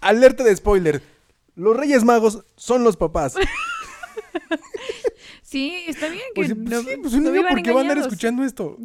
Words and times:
Alerta 0.00 0.44
de 0.44 0.56
spoiler. 0.56 1.02
Los 1.54 1.76
Reyes 1.76 2.04
Magos 2.04 2.44
son 2.56 2.84
los 2.84 2.96
papás. 2.96 3.34
Sí, 5.42 5.84
está 5.88 6.08
bien 6.08 6.22
que 6.32 6.34
Pues, 6.36 6.48
sí, 6.48 6.54
no, 6.56 6.80
sí, 6.82 6.88
pues 7.02 7.12
un 7.14 7.24
no 7.24 7.30
niño, 7.30 7.42
vivan 7.42 7.54
¿por 7.54 7.62
qué 7.64 7.72
va 7.72 7.80
a 7.80 7.82
andar 7.82 7.98
escuchando 7.98 8.44
esto? 8.44 8.76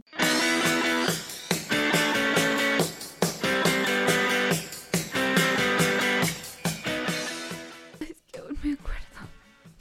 Que 8.31 8.39
aún 8.39 8.57
me 8.63 8.73
acuerdo. 8.73 9.05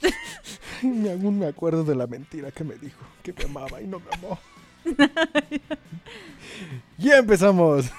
Aún 1.11 1.39
me 1.39 1.47
acuerdo 1.47 1.83
de 1.83 1.95
la 1.95 2.05
mentira 2.05 2.51
que 2.51 2.63
me 2.63 2.75
dijo, 2.75 2.99
que 3.23 3.33
me 3.33 3.45
amaba 3.45 3.81
y 3.81 3.87
no 3.87 3.99
me 3.99 4.05
amó. 4.13 4.39
ya 6.97 7.17
empezamos. 7.17 7.91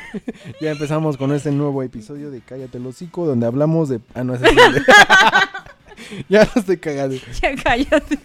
ya 0.60 0.70
empezamos 0.70 1.16
con 1.16 1.32
este 1.32 1.50
nuevo 1.50 1.82
episodio 1.82 2.30
de 2.30 2.40
Cállate 2.40 2.78
el 2.78 2.86
hocico, 2.86 3.26
donde 3.26 3.46
hablamos 3.46 3.88
de... 3.88 4.00
Ah, 4.14 4.24
no, 4.24 4.34
es 4.34 4.40
ya 6.28 6.44
no 6.44 6.50
estoy 6.54 6.76
cagado. 6.76 7.14
Ya 7.40 7.54
cállate. 7.56 8.18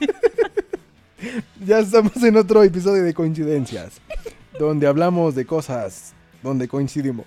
Ya 1.65 1.79
estamos 1.79 2.15
en 2.23 2.37
otro 2.37 2.63
episodio 2.63 3.03
de 3.03 3.13
coincidencias, 3.13 3.99
donde 4.57 4.87
hablamos 4.87 5.35
de 5.35 5.45
cosas 5.45 6.13
donde 6.41 6.67
coincidimos. 6.67 7.25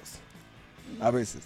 A 1.00 1.10
veces. 1.10 1.42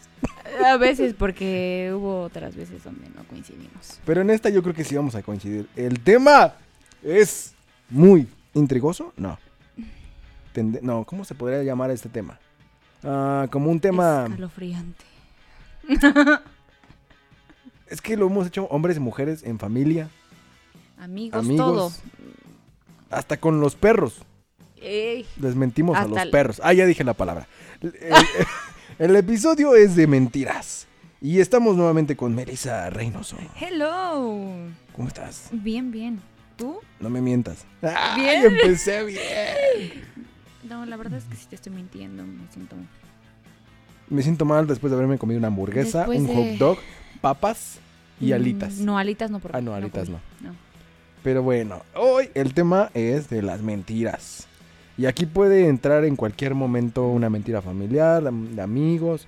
A 0.64 0.76
veces 0.76 1.14
porque 1.14 1.92
hubo 1.94 2.22
otras 2.22 2.54
veces 2.54 2.84
donde 2.84 3.08
no 3.10 3.24
coincidimos. 3.24 3.98
Pero 4.04 4.20
en 4.20 4.30
esta 4.30 4.48
yo 4.48 4.62
creo 4.62 4.74
que 4.74 4.84
sí 4.84 4.94
vamos 4.94 5.14
a 5.14 5.22
coincidir. 5.22 5.66
El 5.74 6.00
tema 6.00 6.54
es 7.02 7.52
muy 7.90 8.28
intrigoso. 8.56 9.12
No. 9.16 9.38
Tende- 10.54 10.80
no, 10.82 11.04
¿cómo 11.04 11.24
se 11.24 11.34
podría 11.34 11.62
llamar 11.62 11.90
este 11.90 12.08
tema? 12.08 12.38
Ah, 13.04 13.46
como 13.50 13.70
un 13.70 13.78
tema... 13.80 14.24
Escalofriante. 14.26 15.04
Es 17.88 18.00
que 18.00 18.16
lo 18.16 18.26
hemos 18.26 18.48
hecho 18.48 18.64
hombres 18.66 18.96
y 18.96 19.00
mujeres 19.00 19.44
en 19.44 19.60
familia, 19.60 20.08
Amigos, 20.98 21.38
amigos, 21.38 21.66
todo. 21.66 21.92
hasta 23.10 23.36
con 23.36 23.60
los 23.60 23.76
perros. 23.76 24.22
Ey, 24.82 25.24
Desmentimos 25.36 25.96
a 25.96 26.00
Hasta 26.00 26.10
los 26.14 26.22
el- 26.22 26.30
perros. 26.30 26.60
Ah, 26.64 26.72
ya 26.72 26.84
dije 26.84 27.04
la 27.04 27.14
palabra. 27.14 27.46
El, 27.80 27.94
el- 28.00 28.16
el 29.10 29.16
episodio 29.16 29.76
es 29.76 29.94
de 29.94 30.06
mentiras. 30.08 30.88
Y 31.20 31.38
estamos 31.40 31.76
nuevamente 31.76 32.16
con 32.16 32.34
Melissa 32.34 32.90
Reynoso. 32.90 33.36
hello. 33.60 34.50
¿Cómo 34.94 35.06
estás? 35.06 35.48
Bien, 35.52 35.90
bien. 35.92 36.20
¿Tú? 36.56 36.78
No 37.00 37.10
me 37.10 37.20
mientas. 37.20 37.64
¡Ay, 37.82 38.20
Bien. 38.22 38.44
empecé 38.46 39.04
bien! 39.04 40.04
No, 40.68 40.84
la 40.86 40.96
verdad 40.96 41.18
es 41.18 41.24
que 41.24 41.36
sí 41.36 41.46
te 41.48 41.56
estoy 41.56 41.72
mintiendo. 41.72 42.24
Me 42.24 42.46
siento. 42.52 42.76
Me 44.08 44.22
siento 44.22 44.44
mal 44.44 44.66
después 44.66 44.90
de 44.90 44.96
haberme 44.96 45.18
comido 45.18 45.38
una 45.38 45.48
hamburguesa, 45.48 45.98
Después 46.00 46.20
un 46.20 46.26
de- 46.28 46.34
hot 46.34 46.58
dog, 46.58 46.78
papas 47.20 47.78
y 48.20 48.30
Mm, 48.30 48.34
alitas. 48.34 48.74
No, 48.78 48.98
alitas 48.98 49.30
no. 49.30 49.38
Porque 49.40 49.56
Ah, 49.56 49.60
no, 49.60 49.74
alitas 49.74 50.08
no. 50.08 50.18
no. 50.40 50.54
Pero 51.22 51.42
bueno, 51.42 51.82
hoy 51.94 52.30
el 52.34 52.54
tema 52.54 52.90
es 52.94 53.28
de 53.28 53.42
las 53.42 53.60
mentiras. 53.60 54.46
Y 54.96 55.06
aquí 55.06 55.26
puede 55.26 55.66
entrar 55.68 56.04
en 56.04 56.16
cualquier 56.16 56.54
momento 56.54 57.06
una 57.08 57.28
mentira 57.28 57.60
familiar, 57.60 58.22
de, 58.22 58.30
de 58.54 58.62
amigos, 58.62 59.26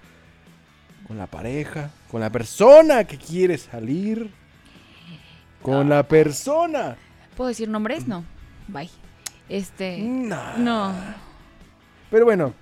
con 1.07 1.19
la 1.19 1.27
pareja, 1.27 1.91
con 2.11 2.21
la 2.21 2.31
persona 2.31 3.05
que 3.05 3.19
quiere 3.19 3.59
salir, 3.59 4.31
con 5.63 5.89
la 5.89 6.03
persona. 6.05 6.97
¿Puedo 7.39 7.49
decir 7.49 7.69
nombres? 7.69 8.09
No. 8.09 8.25
Bye. 8.67 8.91
Este. 9.49 9.99
No. 9.99 10.59
No. 10.59 10.93
Pero 12.11 12.25
bueno. 12.25 12.53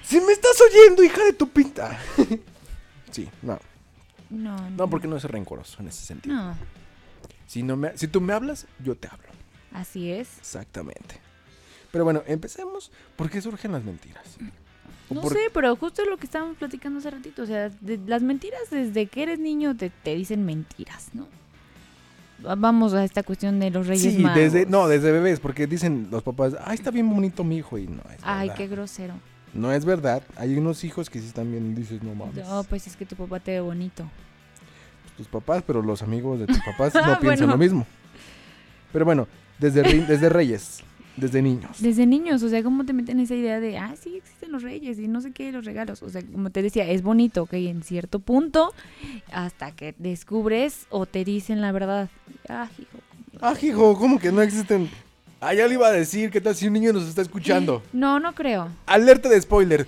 si 0.00 0.20
me 0.20 0.32
estás 0.32 0.56
oyendo, 0.60 1.02
hija 1.02 1.24
de 1.24 1.32
tu 1.32 1.48
pinta. 1.48 1.98
sí, 3.10 3.28
no. 3.42 3.58
No, 4.30 4.56
no. 4.56 4.70
No, 4.70 4.88
porque 4.88 5.08
no 5.08 5.16
es 5.16 5.24
rencoroso 5.24 5.82
en 5.82 5.88
ese 5.88 6.04
sentido. 6.06 6.36
No. 6.36 6.56
Si, 7.48 7.64
no 7.64 7.76
me, 7.76 7.98
si 7.98 8.06
tú 8.06 8.20
me 8.20 8.32
hablas, 8.32 8.68
yo 8.78 8.94
te 8.94 9.08
hablo. 9.08 9.26
Así 9.72 10.12
es. 10.12 10.38
Exactamente. 10.38 11.16
Pero 11.90 12.04
bueno, 12.04 12.22
empecemos. 12.28 12.92
¿Por 13.16 13.28
qué 13.28 13.42
surgen 13.42 13.72
las 13.72 13.82
mentiras? 13.82 14.22
¿O 15.08 15.14
No 15.14 15.22
por- 15.22 15.32
sé, 15.32 15.40
pero 15.52 15.74
justo 15.74 16.04
lo 16.04 16.16
que 16.16 16.26
estábamos 16.26 16.56
platicando 16.58 17.00
hace 17.00 17.10
ratito. 17.10 17.42
O 17.42 17.46
sea, 17.46 17.70
de- 17.70 17.98
las 18.06 18.22
mentiras 18.22 18.70
desde 18.70 19.06
que 19.08 19.24
eres 19.24 19.40
niño 19.40 19.76
te, 19.76 19.90
te 19.90 20.14
dicen 20.14 20.44
mentiras, 20.46 21.08
¿no? 21.12 21.26
Va- 22.46 22.54
Vamos 22.54 22.94
a 22.94 23.04
esta 23.04 23.22
cuestión 23.22 23.58
de 23.60 23.70
los 23.70 23.86
reyes 23.86 24.14
Sí, 24.14 24.18
magos. 24.22 24.38
desde, 24.38 24.66
no, 24.66 24.88
desde 24.88 25.12
bebés, 25.12 25.40
porque 25.40 25.66
dicen 25.66 26.08
los 26.10 26.22
papás, 26.22 26.54
ay, 26.64 26.74
está 26.74 26.90
bien 26.90 27.08
bonito 27.08 27.44
mi 27.44 27.58
hijo, 27.58 27.76
y 27.78 27.86
no 27.86 28.02
es 28.14 28.18
Ay, 28.22 28.48
verdad. 28.48 28.56
qué 28.56 28.66
grosero. 28.68 29.14
No 29.52 29.72
es 29.72 29.84
verdad. 29.84 30.22
Hay 30.36 30.56
unos 30.56 30.84
hijos 30.84 31.10
que 31.10 31.18
sí 31.20 31.26
están 31.26 31.50
bien, 31.50 31.74
dices, 31.74 32.02
no 32.02 32.14
mames. 32.14 32.46
No, 32.48 32.64
pues 32.64 32.86
es 32.86 32.96
que 32.96 33.04
tu 33.04 33.16
papá 33.16 33.40
te 33.40 33.50
ve 33.52 33.60
bonito. 33.60 34.08
Tus 35.16 35.26
papás, 35.26 35.62
pero 35.66 35.82
los 35.82 36.02
amigos 36.02 36.38
de 36.40 36.46
tus 36.46 36.60
papás 36.60 36.94
no 36.94 37.00
Ah, 37.00 37.18
piensan 37.20 37.46
bueno. 37.48 37.52
lo 37.52 37.58
mismo. 37.58 37.86
Pero 38.92 39.04
bueno, 39.04 39.26
desde, 39.58 39.82
desde 39.82 40.28
reyes, 40.28 40.82
desde 41.16 41.42
niños. 41.42 41.76
Desde 41.80 42.06
niños, 42.06 42.42
o 42.42 42.48
sea, 42.48 42.62
¿cómo 42.62 42.84
te 42.84 42.92
meten 42.92 43.20
esa 43.20 43.34
idea 43.34 43.60
de, 43.60 43.78
ah, 43.78 43.94
sí, 44.00 44.16
existen 44.16 44.52
los 44.52 44.62
reyes 44.62 44.98
y 44.98 45.08
no 45.08 45.20
sé 45.20 45.32
qué, 45.32 45.52
los 45.52 45.64
regalos? 45.64 46.02
O 46.02 46.08
sea, 46.10 46.22
como 46.22 46.50
te 46.50 46.62
decía, 46.62 46.88
es 46.88 47.02
bonito, 47.02 47.42
ok, 47.42 47.52
en 47.54 47.82
cierto 47.82 48.18
punto, 48.20 48.72
hasta 49.32 49.72
que 49.72 49.94
descubres 49.98 50.86
o 50.90 51.06
te 51.06 51.24
dicen 51.24 51.60
la 51.60 51.72
verdad. 51.72 52.08
Ah, 52.48 52.68
hijo. 52.78 52.98
Ah, 53.40 53.54
hijo, 53.60 53.96
¿cómo 53.96 54.18
que 54.18 54.32
no 54.32 54.42
existen? 54.42 54.90
Ah, 55.40 55.54
ya 55.54 55.66
le 55.66 55.74
iba 55.74 55.86
a 55.86 55.92
decir, 55.92 56.30
¿qué 56.30 56.40
tal 56.40 56.54
si 56.54 56.66
un 56.66 56.74
niño 56.74 56.92
nos 56.92 57.08
está 57.08 57.22
escuchando? 57.22 57.82
No, 57.92 58.20
no 58.20 58.34
creo. 58.34 58.68
Alerta 58.86 59.28
de 59.28 59.40
spoiler. 59.40 59.86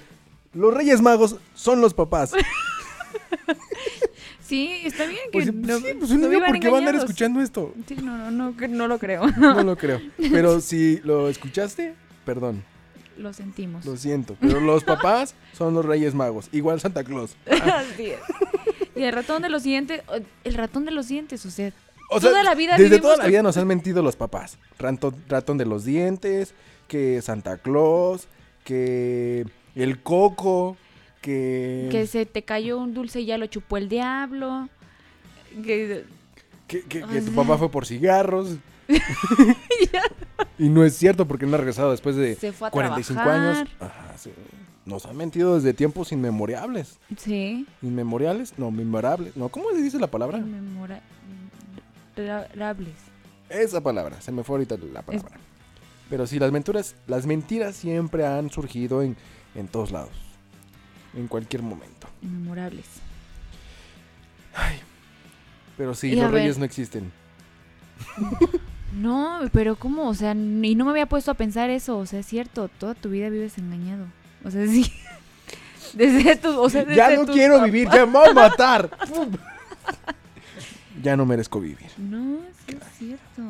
Los 0.55 0.73
Reyes 0.75 1.01
Magos 1.01 1.37
son 1.55 1.81
los 1.81 1.95
papás. 1.95 2.33
Sí, 4.53 4.71
está 4.85 5.07
bien 5.07 5.21
que 5.25 5.31
Pues, 5.33 5.55
no, 5.55 5.79
sí, 5.79 5.85
pues 5.99 6.11
un 6.11 6.21
no 6.21 6.29
niño, 6.29 6.39
vivan 6.41 6.51
¿por 6.51 6.61
qué 6.61 6.69
va 6.69 6.77
a 6.77 6.81
andar 6.81 6.95
escuchando 6.97 7.41
esto? 7.41 7.73
Sí, 7.89 7.97
no, 8.03 8.19
no, 8.19 8.31
no, 8.31 8.55
que 8.57 8.69
no 8.69 8.87
lo 8.87 8.99
creo. 8.99 9.27
No 9.27 9.63
lo 9.63 9.77
creo. 9.79 9.99
Pero 10.31 10.61
si 10.61 10.99
lo 11.05 11.31
escuchaste, 11.31 11.95
perdón, 12.27 12.63
Lo 13.17 13.33
sentimos. 13.33 13.87
lo 13.87 13.97
siento. 13.97 14.37
Pero 14.41 14.61
los 14.61 14.85
papás 14.85 15.35
son 15.55 15.73
los 15.73 15.87
Reyes 15.87 16.15
Magos, 16.15 16.51
igual 16.53 16.81
Santa 16.81 17.03
Claus. 17.03 17.35
Así 17.51 18.11
es. 18.11 18.19
Y 18.95 19.03
el 19.05 19.13
ratón 19.15 19.41
de 19.41 19.49
los 19.49 19.63
dientes, 19.63 20.03
el 20.45 20.53
ratón 20.55 20.85
de 20.85 20.91
los 20.91 21.09
dientes, 21.09 21.41
sea, 21.41 21.73
O 22.11 22.21
sea, 22.21 22.29
Toda 22.31 22.43
la 22.43 22.55
vida 22.55 22.77
desde 22.77 23.01
toda 23.01 23.17
la 23.17 23.27
vida 23.27 23.43
nos 23.43 23.57
han 23.57 23.67
mentido 23.67 24.03
los 24.03 24.17
papás. 24.17 24.59
Ranto- 24.79 25.15
ratón 25.29 25.57
de 25.57 25.65
los 25.65 25.87
dientes, 25.87 26.53
que 26.89 27.23
Santa 27.23 27.57
Claus, 27.57 28.29
que 28.65 29.47
el 29.75 30.03
coco, 30.03 30.77
que... 31.23 31.89
que 31.91 32.07
se 32.07 32.27
te 32.27 32.43
cayó 32.45 32.79
un 32.79 32.93
dulce 32.93 33.21
y 33.23 33.27
ya 33.27 33.39
lo 33.39 33.47
chupó 33.47 33.79
el 33.79 33.89
diablo. 33.89 34.69
Que, 35.65 36.05
Que, 36.67 36.83
que- 36.83 37.05
O 37.05 37.09
que 37.09 37.23
tu 37.23 37.33
papá 37.33 37.57
fue 37.57 37.71
por 37.71 37.87
cigarros. 37.87 38.57
y 40.59 40.69
no 40.69 40.85
es 40.85 40.95
cierto 40.97 41.27
porque 41.27 41.47
no 41.47 41.55
ha 41.55 41.59
regresado 41.59 41.91
después 41.93 42.17
de 42.17 42.35
se 42.35 42.53
fue 42.53 42.69
a 42.69 42.71
45 42.71 43.23
trabajar. 43.23 43.57
años. 43.57 43.69
Ajá, 43.81 44.13
sí. 44.19 44.31
Nos 44.85 45.07
han 45.07 45.17
mentido 45.17 45.55
desde 45.55 45.73
tiempos 45.75 46.11
inmemorables. 46.13 46.99
Sí. 47.17 47.67
¿Inmemoriales? 47.83 48.55
No, 48.59 48.71
memorables. 48.73 49.37
No, 49.37 49.49
¿cómo 49.49 49.71
se 49.71 49.81
dice 49.81 49.99
la 49.99 50.09
palabra? 50.09 50.39
Inmemorables. 52.17 52.97
Esa 53.49 53.81
palabra, 53.81 54.21
se 54.21 54.33
me 54.33 54.43
fue 54.43 54.57
ahorita 54.57 54.77
la 54.93 55.03
palabra. 55.03 55.37
Pero 56.11 56.27
sí, 56.27 56.39
las 56.39 56.53
mentiras, 56.53 56.95
las 57.07 57.27
mentiras 57.27 57.77
siempre 57.77 58.27
han 58.27 58.51
surgido 58.51 59.03
en, 59.03 59.17
en 59.55 59.69
todos 59.69 59.93
lados. 59.93 60.11
En 61.15 61.27
cualquier 61.29 61.63
momento. 61.63 62.09
Inmemorables. 62.23 62.87
Pero 65.77 65.95
sí, 65.95 66.09
Y 66.09 66.15
los 66.17 66.25
ver. 66.31 66.33
reyes 66.43 66.59
no 66.59 66.65
existen. 66.65 67.11
No, 68.95 69.41
pero 69.53 69.77
¿cómo? 69.77 70.09
O 70.09 70.15
sea, 70.15 70.33
y 70.33 70.75
no 70.75 70.85
me 70.85 70.91
había 70.91 71.07
puesto 71.07 71.31
a 71.31 71.35
pensar 71.35 71.71
eso. 71.71 71.97
O 71.99 72.07
sea, 72.07 72.21
es 72.21 72.27
cierto, 72.27 72.69
toda 72.69 72.95
tu 72.95 73.09
vida 73.11 73.29
vives 73.31 73.57
engañado. 73.59 74.07
O 74.45 74.51
sea, 74.51 74.67
sí. 74.69 74.93
Desde 75.95 76.37
tu, 76.37 76.59
o 76.61 76.69
sea, 76.71 76.85
Ya 76.95 77.11
no 77.17 77.27
tus 77.27 77.35
quiero 77.35 77.55
papás. 77.55 77.71
vivir, 77.71 77.89
ya 77.93 78.07
me 78.07 78.13
voy 78.13 78.29
a 78.29 78.35
matar. 78.35 78.91
Ya 81.03 81.17
no 81.17 81.27
merezco 81.27 81.61
vivir. 81.61 81.91
No, 81.99 82.39
sí 82.67 82.77
es 82.77 82.99
cierto. 82.99 83.43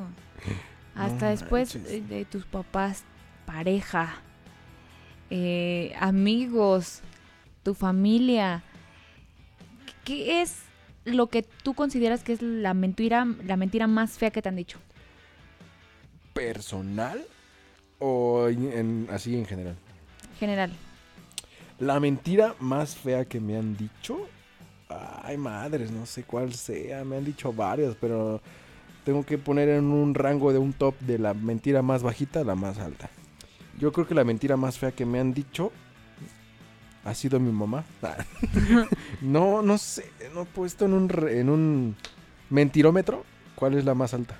Hasta 0.94 1.30
después 1.30 1.74
manches. 1.74 2.08
de 2.08 2.24
tus 2.24 2.44
papás, 2.44 3.02
pareja, 3.46 4.14
eh, 5.30 5.94
amigos, 6.00 7.00
tu 7.62 7.74
familia. 7.74 8.62
¿Qué 10.04 10.42
es 10.42 10.56
lo 11.04 11.28
que 11.28 11.42
tú 11.42 11.74
consideras 11.74 12.22
que 12.22 12.32
es 12.34 12.42
la 12.42 12.74
mentira, 12.74 13.26
la 13.44 13.56
mentira 13.56 13.86
más 13.86 14.12
fea 14.18 14.30
que 14.30 14.42
te 14.42 14.48
han 14.48 14.56
dicho? 14.56 14.78
¿Personal 16.32 17.24
o 17.98 18.48
en- 18.48 19.06
así 19.10 19.36
en 19.36 19.44
general? 19.46 19.76
General. 20.38 20.72
La 21.78 22.00
mentira 22.00 22.54
más 22.60 22.96
fea 22.96 23.24
que 23.24 23.40
me 23.40 23.56
han 23.56 23.76
dicho. 23.76 24.28
Ay, 24.88 25.36
madres, 25.36 25.90
no 25.90 26.06
sé 26.06 26.22
cuál 26.24 26.52
sea. 26.54 27.04
Me 27.04 27.16
han 27.16 27.24
dicho 27.24 27.52
varias, 27.52 27.94
pero 28.00 28.40
tengo 29.04 29.24
que 29.24 29.38
poner 29.38 29.68
en 29.68 29.84
un 29.84 30.14
rango 30.14 30.52
de 30.52 30.58
un 30.58 30.72
top 30.72 30.98
de 31.00 31.18
la 31.18 31.34
mentira 31.34 31.82
más 31.82 32.02
bajita 32.02 32.40
a 32.40 32.44
la 32.44 32.54
más 32.54 32.78
alta. 32.78 33.10
Yo 33.78 33.92
creo 33.92 34.06
que 34.06 34.14
la 34.14 34.24
mentira 34.24 34.56
más 34.56 34.78
fea 34.78 34.92
que 34.92 35.06
me 35.06 35.18
han 35.18 35.32
dicho 35.34 35.72
ha 37.04 37.14
sido 37.14 37.38
mi 37.40 37.50
mamá. 37.52 37.84
no, 39.20 39.62
no 39.62 39.78
sé, 39.78 40.10
no 40.34 40.42
he 40.42 40.46
puesto 40.46 40.84
en 40.86 40.92
un, 40.94 41.08
re- 41.08 41.40
en 41.40 41.48
un 41.50 41.96
mentirómetro 42.50 43.24
cuál 43.54 43.74
es 43.74 43.84
la 43.84 43.94
más 43.94 44.14
alta. 44.14 44.36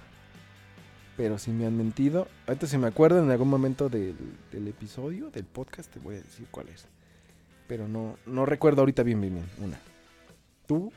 Pero 1.16 1.38
si 1.38 1.50
me 1.50 1.66
han 1.66 1.76
mentido, 1.76 2.26
ahorita 2.46 2.66
si 2.66 2.78
me 2.78 2.86
acuerdo 2.88 3.22
en 3.22 3.30
algún 3.30 3.48
momento 3.48 3.88
del, 3.88 4.16
del 4.50 4.68
episodio, 4.68 5.30
del 5.30 5.44
podcast, 5.44 5.92
te 5.92 5.98
voy 6.00 6.14
a 6.16 6.22
decir 6.22 6.46
cuál 6.50 6.68
es. 6.68 6.86
Pero 7.68 7.86
no, 7.86 8.16
no 8.26 8.46
recuerdo 8.46 8.80
ahorita 8.82 9.02
bien, 9.02 9.20
bien, 9.20 9.34
bien. 9.34 9.46
Una. 9.58 9.78
¿Tú? 10.66 10.92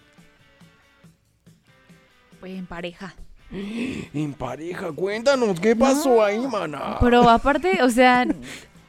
Pues 2.40 2.58
en 2.58 2.66
pareja. 2.66 3.14
En 3.52 4.34
pareja, 4.34 4.92
cuéntanos, 4.92 5.60
¿qué 5.60 5.76
pasó 5.76 6.16
No, 6.16 6.24
ahí, 6.24 6.40
mana? 6.48 6.98
Pero 7.00 7.30
aparte, 7.30 7.84
o 7.84 7.90
sea, 7.90 8.26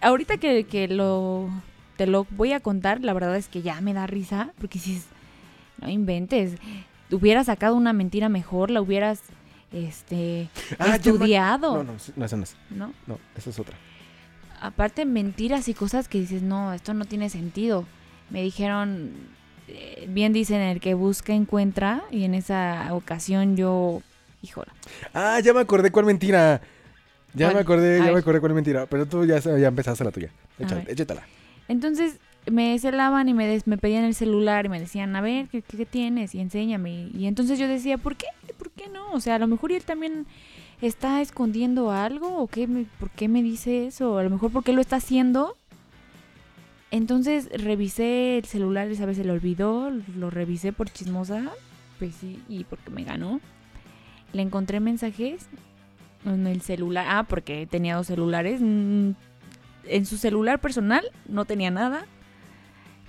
ahorita 0.01 0.39
que, 0.39 0.65
que 0.65 0.89
lo 0.89 1.51
te 1.97 2.07
lo 2.07 2.27
voy 2.31 2.53
a 2.53 2.61
contar, 2.61 3.03
la 3.03 3.13
verdad 3.13 3.37
es 3.37 3.49
que 3.49 3.63
ya 3.63 3.81
me 3.81 3.95
da 3.95 4.07
risa, 4.07 4.53
porque 4.59 4.79
si 4.79 5.03
no 5.81 5.89
inventes, 5.89 6.55
hubieras 7.11 7.47
sacado 7.47 7.75
una 7.75 7.93
mentira 7.93 8.29
mejor, 8.29 8.71
la 8.71 8.81
hubieras 8.81 9.23
este 9.73 10.49
Ah, 10.79 10.97
estudiado, 10.97 11.83
No, 11.83 11.85
no, 11.85 11.93
no, 12.17 12.25
esa 12.25 12.37
no 12.37 12.43
es. 12.45 12.57
¿no? 12.71 12.93
No, 13.07 13.19
esa 13.37 13.51
es 13.51 13.59
otra. 13.59 13.77
Aparte 14.61 15.05
mentiras 15.05 15.69
y 15.69 15.75
cosas 15.75 16.09
que 16.09 16.19
dices, 16.19 16.43
"No, 16.43 16.73
esto 16.73 16.95
no 16.95 17.05
tiene 17.05 17.29
sentido." 17.29 17.85
Me 18.31 18.43
dijeron 18.43 19.13
eh, 19.69 20.07
bien 20.09 20.33
dicen 20.33 20.61
el 20.61 20.81
que 20.81 20.95
busca 20.95 21.33
encuentra 21.35 22.05
y 22.11 22.25
en 22.25 22.35
esa 22.35 22.89
ocasión 22.93 23.57
yo, 23.57 24.01
híjole. 24.43 24.71
Ah, 25.13 25.41
ya 25.41 25.53
me 25.53 25.61
acordé 25.61 25.91
cuál 25.91 26.07
mentira. 26.07 26.61
Ya 27.35 27.51
me 27.53 27.59
acordé, 27.61 27.99
ya 27.99 28.13
me 28.13 28.19
acordé 28.19 28.41
cuál 28.41 28.55
mentira. 28.55 28.87
Pero 28.87 29.07
tú 29.07 29.25
ya, 29.27 29.39
ya 29.41 29.69
empezaste 29.69 30.05
la 30.05 30.11
tuya. 30.13 30.31
Échala, 30.59 30.83
échatela. 30.87 31.23
Entonces 31.69 32.19
me 32.51 32.79
celaban 32.79 33.29
y 33.29 33.35
me, 33.35 33.47
des- 33.47 33.67
me 33.67 33.77
pedían 33.79 34.05
el 34.05 34.15
celular 34.15 34.67
y 34.67 34.69
me 34.69 34.79
decían, 34.81 35.17
a 35.17 35.21
ver, 35.21 35.49
¿qué, 35.49 35.63
qué 35.63 35.87
tienes? 35.87 36.35
Y 36.35 36.41
enséñame. 36.41 37.11
Y 37.13 37.27
entonces 37.27 37.59
yo 37.59 37.67
decía, 37.67 37.99
¿por 37.99 38.17
qué? 38.17 38.27
¿Por 38.57 38.71
qué 38.71 38.89
no? 38.89 39.11
O 39.13 39.21
sea, 39.21 39.35
a 39.35 39.39
lo 39.39 39.47
mejor 39.49 39.73
él 39.73 39.83
también 39.85 40.27
está 40.81 41.21
escondiendo 41.21 41.91
algo 41.91 42.37
o 42.39 42.47
qué 42.47 42.67
me, 42.67 42.85
por 43.01 43.11
qué 43.11 43.29
me 43.29 43.43
dice 43.43 43.87
eso. 43.87 44.17
A 44.19 44.23
lo 44.23 44.31
mejor 44.31 44.53
por 44.53 44.63
qué 44.63 44.73
lo 44.73 44.81
está 44.81 44.97
haciendo. 44.97 45.57
Entonces 46.93 47.49
revisé 47.53 48.39
el 48.39 48.45
celular, 48.45 48.89
esa 48.89 49.07
vez 49.07 49.17
se 49.17 49.25
le 49.25 49.33
olvidó, 49.33 49.91
lo 50.17 50.31
revisé 50.31 50.73
por 50.73 50.89
chismosa, 50.89 51.51
pues 51.99 52.15
sí, 52.15 52.41
y 52.49 52.63
porque 52.65 52.91
me 52.91 53.03
ganó. 53.03 53.41
Le 54.33 54.43
encontré 54.43 54.79
mensajes 54.79 55.49
en 56.25 56.47
el 56.47 56.61
celular, 56.63 57.07
ah, 57.09 57.25
porque 57.25 57.67
tenía 57.69 57.97
dos 57.97 58.07
celulares. 58.07 58.61
En 59.89 60.07
su 60.07 60.17
celular 60.19 60.61
personal 60.61 61.05
no 61.29 61.45
tenía 61.45 61.71
nada, 61.71 62.07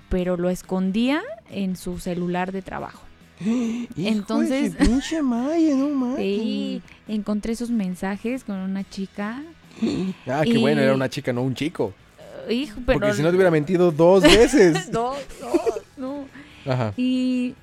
pero 0.08 0.36
lo 0.36 0.50
escondía 0.50 1.22
en 1.50 1.76
su 1.76 1.98
celular 1.98 2.52
de 2.52 2.62
trabajo. 2.62 3.02
Entonces- 3.96 4.76
de 4.78 4.84
pinche 4.86 5.22
Maya, 5.22 5.74
no. 5.74 5.88
Sí, 6.16 6.82
encontré 7.06 7.52
esos 7.52 7.70
mensajes 7.70 8.44
con 8.44 8.56
una 8.56 8.88
chica. 8.88 9.42
Ah, 10.26 10.40
qué 10.44 10.50
Y- 10.50 10.60
bueno, 10.60 10.80
era 10.80 10.94
una 10.94 11.08
chica, 11.08 11.32
no 11.32 11.42
un 11.42 11.54
chico. 11.54 11.92
Uh, 12.48 12.50
Hijo, 12.50 12.80
pero 12.86 12.98
Porque 13.00 13.14
si 13.14 13.22
no 13.22 13.28
te 13.30 13.36
hubiera 13.36 13.50
mentido 13.50 13.92
dos 13.92 14.22
veces. 14.24 14.90
dos, 14.90 15.18
dos, 15.40 15.80
no. 15.96 16.24
Ajá. 16.66 16.92
Y, 16.96 17.54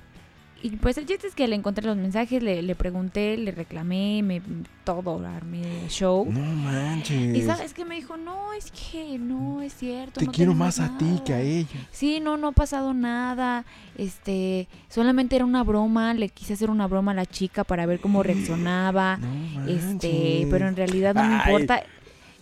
y 0.66 0.76
pues 0.76 0.98
el 0.98 1.06
chiste 1.06 1.26
es 1.26 1.34
que 1.34 1.46
le 1.48 1.56
encontré 1.56 1.84
los 1.86 1.96
mensajes, 1.96 2.42
le, 2.42 2.62
le 2.62 2.74
pregunté, 2.74 3.36
le 3.36 3.50
reclamé, 3.52 4.22
me, 4.22 4.42
todo, 4.84 5.24
armé 5.26 5.62
show. 5.88 6.26
No 6.30 6.40
manches. 6.40 7.36
Y 7.36 7.42
sabes 7.42 7.72
que 7.74 7.84
me 7.84 7.94
dijo, 7.96 8.16
no, 8.16 8.52
es 8.52 8.70
que 8.72 9.18
no 9.18 9.62
es 9.62 9.74
cierto. 9.74 10.20
Te 10.20 10.26
no 10.26 10.32
quiero 10.32 10.54
más 10.54 10.80
a 10.80 10.96
ti 10.98 11.20
que 11.24 11.32
a 11.34 11.36
nada". 11.38 11.48
ella. 11.48 11.88
Sí, 11.90 12.20
no, 12.20 12.36
no 12.36 12.48
ha 12.48 12.52
pasado 12.52 12.94
nada. 12.94 13.64
Este, 13.96 14.68
solamente 14.88 15.36
era 15.36 15.44
una 15.44 15.62
broma. 15.62 16.14
Le 16.14 16.28
quise 16.28 16.54
hacer 16.54 16.70
una 16.70 16.86
broma 16.86 17.12
a 17.12 17.14
la 17.14 17.26
chica 17.26 17.64
para 17.64 17.86
ver 17.86 18.00
cómo 18.00 18.22
reaccionaba. 18.22 19.18
No 19.18 19.66
Este, 19.68 20.46
pero 20.50 20.68
en 20.68 20.76
realidad 20.76 21.14
no 21.14 21.24
me 21.24 21.36
importa. 21.36 21.82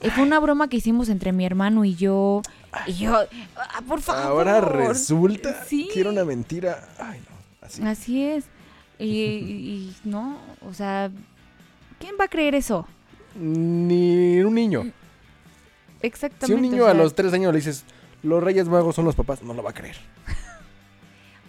Eh, 0.00 0.10
Fue 0.10 0.22
una 0.24 0.38
broma 0.38 0.68
que 0.68 0.76
hicimos 0.76 1.08
entre 1.08 1.32
mi 1.32 1.44
hermano 1.46 1.84
y 1.84 1.94
yo. 1.94 2.42
Y 2.86 2.92
yo, 2.94 3.16
ah, 3.56 3.80
por 3.86 4.00
favor. 4.02 4.48
Ahora 4.48 4.60
resulta 4.60 5.64
Sí. 5.64 5.88
que 5.92 6.00
era 6.00 6.10
una 6.10 6.24
mentira. 6.24 6.88
Ay, 6.98 7.20
no. 7.28 7.33
Así. 7.64 7.82
Así 7.82 8.22
es. 8.22 8.44
Y, 8.96 9.92
no, 10.04 10.38
o 10.60 10.72
sea, 10.72 11.10
¿quién 11.98 12.14
va 12.18 12.26
a 12.26 12.28
creer 12.28 12.54
eso? 12.54 12.86
Ni 13.34 14.40
un 14.40 14.54
niño. 14.54 14.84
Exactamente. 16.00 16.46
Si 16.46 16.52
un 16.52 16.62
niño 16.62 16.84
o 16.84 16.86
a 16.86 16.94
los 16.94 17.12
tres 17.14 17.32
años 17.32 17.52
le 17.52 17.58
dices, 17.58 17.84
los 18.22 18.42
Reyes 18.42 18.68
Magos 18.68 18.94
son 18.94 19.04
los 19.04 19.16
papás, 19.16 19.42
no 19.42 19.52
lo 19.52 19.62
va 19.62 19.70
a 19.70 19.74
creer. 19.74 19.96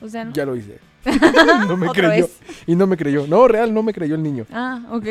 O 0.02 0.10
sea, 0.10 0.26
no. 0.26 0.34
Ya 0.34 0.46
lo 0.46 0.56
hice. 0.56 0.80
no 1.68 1.78
me 1.78 1.88
creyó. 1.90 2.10
vez. 2.26 2.40
Y 2.68 2.76
no 2.76 2.86
me 2.86 2.98
creyó. 2.98 3.26
No, 3.28 3.48
real, 3.48 3.74
no 3.74 3.82
me 3.82 3.94
creyó 3.94 4.16
el 4.16 4.24
niño. 4.24 4.46
Ah, 4.52 4.86
ok. 4.92 5.06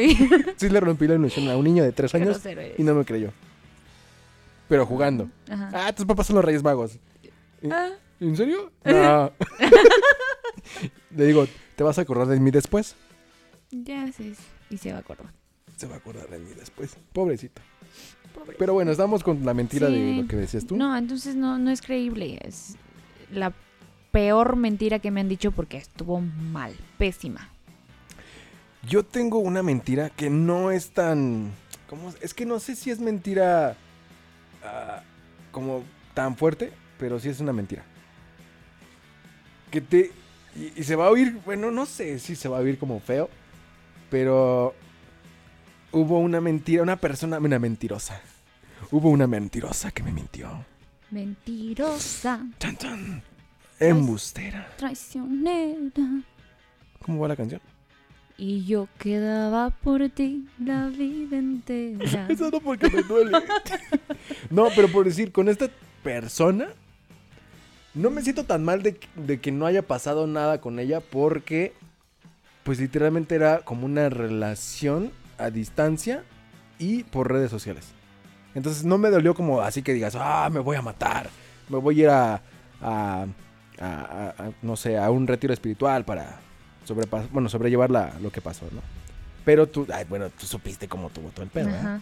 Sí 0.57 0.69
le 0.69 0.79
rompí 0.79 1.09
la 1.09 1.15
ilusión 1.15 1.49
a 1.49 1.57
un 1.57 1.65
niño 1.65 1.83
de 1.83 1.91
tres 1.91 2.15
años 2.15 2.41
y 2.77 2.83
no 2.83 2.95
me 2.95 3.05
creyó. 3.05 3.33
Pero 4.69 4.85
jugando. 4.87 5.29
Ajá. 5.49 5.71
Ah, 5.73 5.93
tus 5.93 6.05
papás 6.05 6.27
son 6.27 6.37
los 6.37 6.45
Reyes 6.45 6.63
Magos. 6.63 6.99
Ah, 7.71 7.89
¿En 8.21 8.37
serio? 8.37 8.71
No. 8.85 9.33
le 11.17 11.27
digo, 11.27 11.47
¿te 11.77 11.83
vas 11.85 11.99
a 11.99 12.03
acordar 12.03 12.27
de 12.29 12.41
mí 12.41 12.51
después? 12.51 12.97
ya 13.71 14.11
sé. 14.13 14.35
Y 14.71 14.79
se 14.79 14.93
va 14.93 14.99
a 14.99 15.01
acordar. 15.01 15.33
Se 15.77 15.87
va 15.87 15.97
a 15.97 15.99
acordar 15.99 16.29
de 16.29 16.39
mí 16.39 16.51
después. 16.57 16.97
Pobrecito. 17.13 17.61
Pobre. 18.35 18.57
Pero 18.59 18.73
bueno, 18.75 18.91
estamos 18.93 19.23
con 19.25 19.45
la 19.45 19.53
mentira 19.55 19.89
de 19.89 19.97
Sí. 19.97 20.23
lo 20.23 20.29
que 20.29 20.37
decías 20.37 20.67
tú. 20.67 20.77
No, 20.77 20.97
entonces 20.97 21.35
no, 21.37 21.59
no 21.59 21.71
es 21.71 21.83
creíble. 21.83 22.39
Es 22.43 22.77
la 23.33 23.53
peor 24.13 24.55
mentira 24.57 25.01
que 25.01 25.11
me 25.11 25.21
han 25.21 25.29
dicho 25.29 25.51
porque 25.51 25.77
estuvo 25.77 26.21
mal, 26.21 26.73
pésima. 26.99 27.49
Yo 28.89 29.05
tengo 29.05 29.39
una 29.39 29.63
mentira 29.63 30.11
que 30.11 30.31
no 30.31 30.71
es 30.71 30.91
tan. 30.91 31.51
¿cómo? 31.89 32.11
Es 32.11 32.17
Es 32.23 32.35
que 32.35 32.47
no 32.47 32.61
sé 32.61 32.77
si 32.77 32.91
es 32.91 33.01
mentira 33.01 33.77
ah, 34.63 35.03
como 35.51 35.83
tan 36.15 36.37
fuerte, 36.37 36.73
pero 36.99 37.19
sí 37.19 37.29
es 37.29 37.41
una 37.41 37.53
mentira. 37.53 37.85
Que 39.71 39.81
te. 39.81 40.13
Y, 40.57 40.81
y 40.81 40.85
se 40.85 40.97
va 40.97 41.07
a 41.07 41.11
oír. 41.11 41.39
Bueno, 41.45 41.71
no 41.71 41.87
sé 41.87 42.19
si 42.19 42.37
se 42.37 42.49
va 42.49 42.59
a 42.59 42.61
oír 42.61 42.79
como 42.79 43.01
feo, 43.01 43.29
pero. 44.11 44.75
Hubo 45.93 46.19
una 46.19 46.41
mentira, 46.41 46.83
una 46.83 46.97
persona, 46.97 47.39
una 47.39 47.59
mentirosa. 47.61 48.21
Hubo 48.91 49.11
una 49.11 49.29
mentirosa 49.29 49.93
que 49.93 50.03
me 50.03 50.11
mintió. 50.11 50.65
Mentirosa, 51.13 52.41
Chan, 52.59 52.77
chan. 52.77 53.23
Embustera. 53.79 54.69
traicionera. 54.77 56.23
¿Cómo 57.05 57.21
va 57.21 57.29
la 57.29 57.37
canción? 57.37 57.61
Y 58.37 58.65
yo 58.65 58.89
quedaba 58.99 59.71
por 59.71 60.09
ti 60.09 60.49
la 60.59 60.89
vida 60.89 61.37
entera. 61.39 62.27
Eso 62.29 62.51
no 62.51 62.59
porque 62.61 62.91
me 62.91 63.03
duele. 63.03 63.31
no, 64.51 64.69
pero 64.75 64.89
por 64.89 65.05
decir, 65.05 65.31
con 65.31 65.49
esta 65.49 65.69
persona, 66.03 66.69
no 67.95 68.11
me 68.11 68.23
siento 68.23 68.45
tan 68.45 68.65
mal 68.65 68.83
de, 68.83 68.97
que 69.41 69.53
no 69.53 69.67
haya 69.67 69.83
pasado 69.83 70.27
nada 70.27 70.61
con 70.61 70.79
ella 70.79 71.01
porque, 71.01 71.73
pues 72.65 72.79
literalmente 72.81 73.35
era 73.35 73.61
como 73.61 73.87
una 73.87 74.09
relación 74.09 75.13
a 75.39 75.51
distancia 75.51 76.25
y 76.79 77.05
por 77.05 77.31
redes 77.31 77.51
sociales. 77.51 77.87
Entonces 78.55 78.85
no 78.85 78.99
me 78.99 79.11
dolió 79.11 79.35
como 79.35 79.61
así 79.61 79.83
que 79.83 79.93
digas, 79.95 80.17
ah, 80.19 80.49
me 80.53 80.61
voy 80.61 80.77
a 80.77 80.83
matar, 80.83 81.29
me 81.69 81.79
voy 81.79 82.01
a 82.01 82.03
ir 82.03 82.09
a, 82.11 83.27
no 84.63 84.77
sé, 84.77 84.97
a 84.99 85.11
un 85.11 85.27
retiro 85.27 85.53
espiritual 85.53 86.05
para 86.05 86.39
sobrepas 86.85 87.31
bueno, 87.33 87.49
sobrellevar 87.49 87.91
la- 87.91 88.15
lo 88.21 88.31
que 88.31 88.41
pasó, 88.41 88.67
¿no? 88.71 88.81
Pero 89.45 89.67
tú, 89.67 89.87
bueno, 90.09 90.31
tú 90.31 90.47
supiste 90.47 90.89
cómo 90.89 91.11
tuvo 91.11 91.29
todo 91.31 91.43
el 91.45 91.51
pedo, 91.51 91.69
¿eh? 91.69 91.99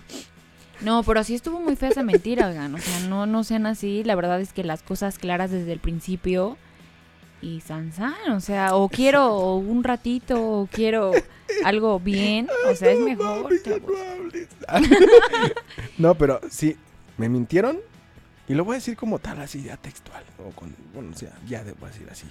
No, 0.83 1.03
pero 1.03 1.23
sí 1.23 1.35
estuvo 1.35 1.61
muy 1.61 1.77
fea 1.77 1.91
esa 1.91 2.03
mentira, 2.03 2.49
oigan. 2.49 2.75
O 2.75 2.79
sea, 2.79 3.01
no, 3.09 3.27
no 3.27 3.45
sean 3.45 3.67
así. 3.67 4.03
La 4.05 4.15
verdad 4.15 4.41
es 4.41 4.53
que 4.53 4.65
las 4.65 4.83
cosas 4.83 5.19
claras 5.19 5.51
desde 5.51 5.73
el 5.73 5.79
principio. 5.79 6.57
Y 7.41 7.61
Sansan, 7.61 8.31
o 8.31 8.41
sea, 8.41 8.77
o 8.77 8.89
quiero 8.89 9.57
un 9.57 9.83
ratito, 9.83 10.41
o 10.41 10.69
quiero 10.71 11.11
algo 11.65 11.99
bien. 11.99 12.49
O 12.71 12.77
sea, 12.77 12.93
es 12.93 13.01
mejor. 13.01 13.53
no 15.99 16.15
pero 16.15 16.41
sí, 16.49 16.77
me 17.17 17.29
mintieron. 17.29 17.81
Y 18.49 18.55
lo 18.55 18.65
voy 18.65 18.75
a 18.75 18.79
decir 18.79 18.97
como 18.97 19.19
tal, 19.19 19.41
así 19.41 19.63
ya 19.63 19.77
textual. 19.77 20.23
O 20.39 20.51
con, 20.51 20.75
bueno, 20.95 21.11
o 21.15 21.19
sea, 21.19 21.33
ya 21.49 21.65
debo 21.65 21.87
decir 21.87 22.07
así. 22.11 22.27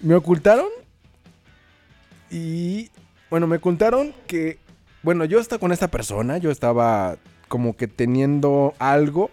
Me 0.00 0.14
ocultaron. 0.14 0.68
Y 2.30 2.90
bueno, 3.30 3.46
me 3.46 3.56
ocultaron 3.56 4.14
que, 4.26 4.58
bueno, 5.02 5.24
yo 5.24 5.38
estaba 5.40 5.60
con 5.60 5.72
esta 5.72 5.88
persona, 5.88 6.38
yo 6.38 6.50
estaba 6.50 7.16
como 7.48 7.76
que 7.76 7.88
teniendo 7.88 8.74
algo. 8.78 9.30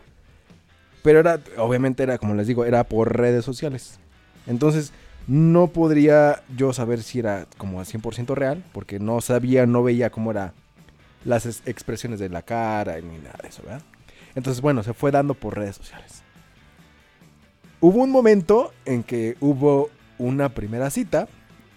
Pero 1.03 1.19
era, 1.19 1.39
obviamente 1.57 2.01
era, 2.03 2.17
como 2.17 2.33
les 2.33 2.47
digo, 2.47 2.65
era 2.65 2.83
por 2.83 3.15
redes 3.15 3.45
sociales. 3.45 3.99
Entonces, 4.47 4.91
no 5.27 5.67
podría 5.67 6.41
yo 6.55 6.73
saber 6.73 7.03
si 7.03 7.19
era 7.19 7.47
como 7.57 7.79
a 7.79 7.85
100% 7.85 8.33
real, 8.35 8.63
porque 8.71 8.99
no 8.99 9.21
sabía, 9.21 9.65
no 9.65 9.83
veía 9.83 10.09
cómo 10.09 10.31
eran 10.31 10.53
las 11.23 11.45
es- 11.45 11.61
expresiones 11.65 12.19
de 12.19 12.29
la 12.29 12.41
cara 12.41 12.99
ni 13.01 13.17
nada 13.19 13.37
de 13.41 13.49
eso, 13.49 13.61
¿verdad? 13.63 13.81
Entonces, 14.35 14.61
bueno, 14.61 14.83
se 14.83 14.93
fue 14.93 15.11
dando 15.11 15.33
por 15.35 15.55
redes 15.57 15.75
sociales. 15.75 16.21
Hubo 17.81 18.01
un 18.01 18.11
momento 18.11 18.73
en 18.85 19.03
que 19.03 19.35
hubo 19.39 19.89
una 20.17 20.49
primera 20.49 20.89
cita, 20.89 21.27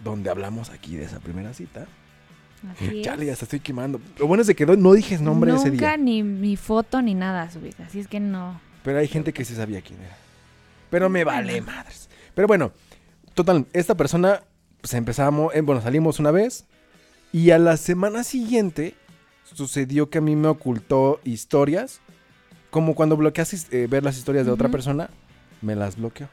donde 0.02 0.30
hablamos 0.30 0.70
aquí 0.70 0.96
de 0.96 1.04
esa 1.04 1.20
primera 1.20 1.52
cita. 1.54 1.86
Así 2.70 3.02
Chale, 3.02 3.22
es. 3.22 3.28
ya 3.28 3.36
se 3.36 3.44
estoy 3.44 3.60
quemando. 3.60 4.00
Lo 4.18 4.26
bueno 4.26 4.40
es 4.42 4.46
de 4.46 4.54
que 4.54 4.66
no, 4.66 4.92
dije 4.92 5.18
nombre 5.18 5.50
Nunca 5.52 5.68
ese 5.68 5.76
día. 5.76 5.96
ni 5.96 6.22
mi 6.22 6.56
foto 6.56 7.00
ni 7.02 7.14
nada 7.14 7.50
subí. 7.50 7.70
Así 7.84 8.00
es 8.00 8.08
que 8.08 8.20
no. 8.20 8.60
Pero 8.82 8.98
hay 8.98 9.08
gente 9.08 9.32
que 9.32 9.44
sí 9.44 9.54
sabía 9.54 9.80
quién 9.80 10.00
era. 10.00 10.16
Pero 10.90 11.08
me 11.08 11.24
vale 11.24 11.60
madres. 11.60 12.08
Pero 12.34 12.46
bueno, 12.48 12.72
total, 13.34 13.66
esta 13.72 13.94
persona, 13.96 14.42
pues 14.80 14.94
empezamos, 14.94 15.54
eh, 15.54 15.60
bueno, 15.60 15.80
salimos 15.82 16.18
una 16.18 16.30
vez. 16.30 16.64
Y 17.32 17.50
a 17.50 17.58
la 17.58 17.76
semana 17.76 18.24
siguiente 18.24 18.94
sucedió 19.44 20.08
que 20.08 20.18
a 20.18 20.20
mí 20.22 20.34
me 20.36 20.48
ocultó 20.48 21.20
historias. 21.24 22.00
Como 22.70 22.94
cuando 22.94 23.16
bloqueas 23.16 23.66
eh, 23.72 23.86
ver 23.88 24.02
las 24.04 24.16
historias 24.18 24.46
de 24.46 24.52
otra 24.52 24.66
Ujú. 24.68 24.72
persona, 24.72 25.10
me 25.62 25.74
las 25.74 25.96
bloqueó. 25.96 26.28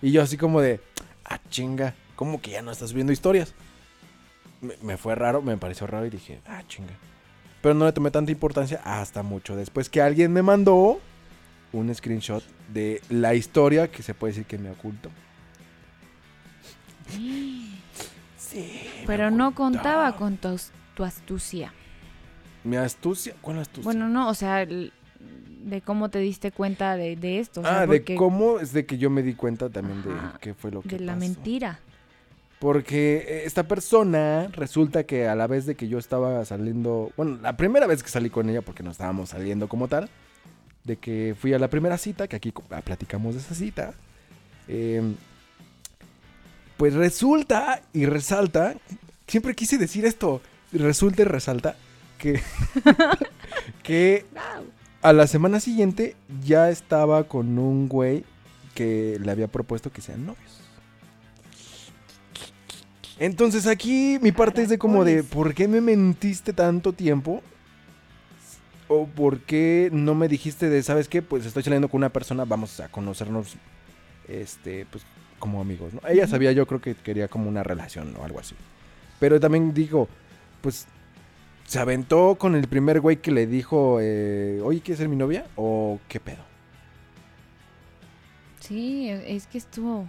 Y 0.00 0.10
yo 0.12 0.22
así 0.22 0.36
como 0.36 0.60
de, 0.60 0.80
ah, 1.24 1.38
chinga, 1.50 1.94
¿cómo 2.16 2.40
que 2.40 2.50
ya 2.52 2.62
no 2.62 2.70
estás 2.72 2.92
viendo 2.92 3.12
historias? 3.12 3.54
Me, 4.62 4.74
me 4.80 4.96
fue 4.96 5.14
raro, 5.14 5.42
me 5.42 5.56
pareció 5.58 5.86
raro 5.86 6.06
y 6.06 6.10
dije, 6.10 6.40
ah, 6.46 6.62
chinga. 6.66 6.94
Pero 7.60 7.74
no 7.74 7.84
le 7.84 7.92
tomé 7.92 8.10
tanta 8.10 8.32
importancia 8.32 8.80
hasta 8.84 9.22
mucho 9.22 9.54
después 9.56 9.90
que 9.90 10.00
alguien 10.00 10.32
me 10.32 10.42
mandó 10.42 11.00
un 11.72 11.94
screenshot 11.94 12.42
de 12.72 13.02
la 13.10 13.34
historia 13.34 13.90
que 13.90 14.02
se 14.02 14.14
puede 14.14 14.32
decir 14.32 14.46
que 14.46 14.56
me 14.58 14.70
ocultó. 14.70 15.10
Sí. 18.36 18.82
Pero 19.06 19.30
no 19.30 19.54
contaba 19.54 20.14
con 20.16 20.36
tu, 20.36 20.58
tu 20.94 21.04
astucia. 21.04 21.72
Mi 22.64 22.76
astucia, 22.76 23.34
¿cuál 23.40 23.60
astucia? 23.60 23.82
Bueno, 23.84 24.08
no, 24.10 24.28
o 24.28 24.34
sea, 24.34 24.66
de 24.66 25.80
cómo 25.80 26.10
te 26.10 26.18
diste 26.18 26.52
cuenta 26.52 26.96
de, 26.96 27.16
de 27.16 27.38
esto. 27.38 27.60
o 27.60 27.64
sea, 27.64 27.80
ah, 27.82 27.86
de 27.86 28.04
cómo 28.14 28.58
es 28.58 28.72
de 28.74 28.84
que 28.84 28.98
yo 28.98 29.08
me 29.08 29.22
di 29.22 29.32
cuenta 29.34 29.70
también 29.70 30.00
Ajá, 30.00 30.32
de 30.34 30.38
qué 30.40 30.54
fue 30.54 30.70
lo 30.70 30.82
que 30.82 30.98
de 30.98 31.04
la 31.04 31.14
pasó. 31.14 31.20
mentira. 31.26 31.80
Porque 32.62 33.16
eh, 33.16 33.42
esta 33.44 33.64
persona 33.64 34.46
resulta 34.52 35.02
que 35.02 35.26
a 35.26 35.34
la 35.34 35.48
vez 35.48 35.66
de 35.66 35.74
que 35.74 35.88
yo 35.88 35.98
estaba 35.98 36.44
saliendo, 36.44 37.10
bueno, 37.16 37.36
la 37.42 37.56
primera 37.56 37.88
vez 37.88 38.04
que 38.04 38.08
salí 38.08 38.30
con 38.30 38.48
ella, 38.48 38.62
porque 38.62 38.84
no 38.84 38.92
estábamos 38.92 39.30
saliendo 39.30 39.66
como 39.66 39.88
tal, 39.88 40.08
de 40.84 40.96
que 40.96 41.34
fui 41.36 41.52
a 41.54 41.58
la 41.58 41.66
primera 41.66 41.98
cita, 41.98 42.28
que 42.28 42.36
aquí 42.36 42.54
ah, 42.70 42.80
platicamos 42.82 43.34
de 43.34 43.40
esa 43.40 43.56
cita, 43.56 43.94
eh, 44.68 45.02
pues 46.76 46.94
resulta 46.94 47.82
y 47.92 48.06
resalta, 48.06 48.76
siempre 49.26 49.56
quise 49.56 49.76
decir 49.76 50.04
esto, 50.04 50.40
resulta 50.70 51.22
y 51.22 51.24
resalta, 51.24 51.74
que, 52.16 52.40
que 53.82 54.24
a 55.02 55.12
la 55.12 55.26
semana 55.26 55.58
siguiente 55.58 56.14
ya 56.44 56.70
estaba 56.70 57.24
con 57.24 57.58
un 57.58 57.88
güey 57.88 58.22
que 58.76 59.18
le 59.20 59.32
había 59.32 59.48
propuesto 59.48 59.90
que 59.90 60.00
sean 60.00 60.26
novios. 60.26 60.62
Entonces 63.18 63.66
aquí 63.66 64.18
mi 64.20 64.32
parte 64.32 64.62
es 64.62 64.68
de 64.68 64.78
como 64.78 65.04
de. 65.04 65.22
¿por 65.22 65.54
qué 65.54 65.68
me 65.68 65.80
mentiste 65.80 66.52
tanto 66.52 66.92
tiempo? 66.92 67.42
¿O 68.88 69.06
por 69.06 69.40
qué 69.40 69.90
no 69.92 70.14
me 70.14 70.28
dijiste 70.28 70.68
de, 70.68 70.82
¿sabes 70.82 71.08
qué? 71.08 71.22
Pues 71.22 71.46
estoy 71.46 71.62
saliendo 71.62 71.88
con 71.88 71.98
una 71.98 72.10
persona, 72.10 72.44
vamos 72.44 72.78
a 72.80 72.88
conocernos, 72.88 73.54
este, 74.28 74.86
pues 74.90 75.04
como 75.38 75.60
amigos, 75.60 75.94
¿no? 75.94 76.00
Ella 76.08 76.26
sabía, 76.26 76.52
yo 76.52 76.66
creo 76.66 76.80
que 76.80 76.94
quería 76.94 77.28
como 77.28 77.48
una 77.48 77.62
relación 77.62 78.14
o 78.16 78.24
algo 78.24 78.38
así. 78.38 78.54
Pero 79.18 79.40
también 79.40 79.72
digo, 79.72 80.08
pues, 80.60 80.86
¿se 81.64 81.78
aventó 81.78 82.36
con 82.38 82.54
el 82.54 82.68
primer 82.68 83.00
güey 83.00 83.16
que 83.16 83.30
le 83.30 83.46
dijo, 83.46 83.98
eh, 84.00 84.60
oye, 84.62 84.80
¿quieres 84.80 84.98
ser 84.98 85.08
mi 85.08 85.16
novia? 85.16 85.46
¿O 85.56 85.98
qué 86.08 86.20
pedo? 86.20 86.44
Sí, 88.60 89.08
es 89.08 89.46
que 89.46 89.58
estuvo. 89.58 90.06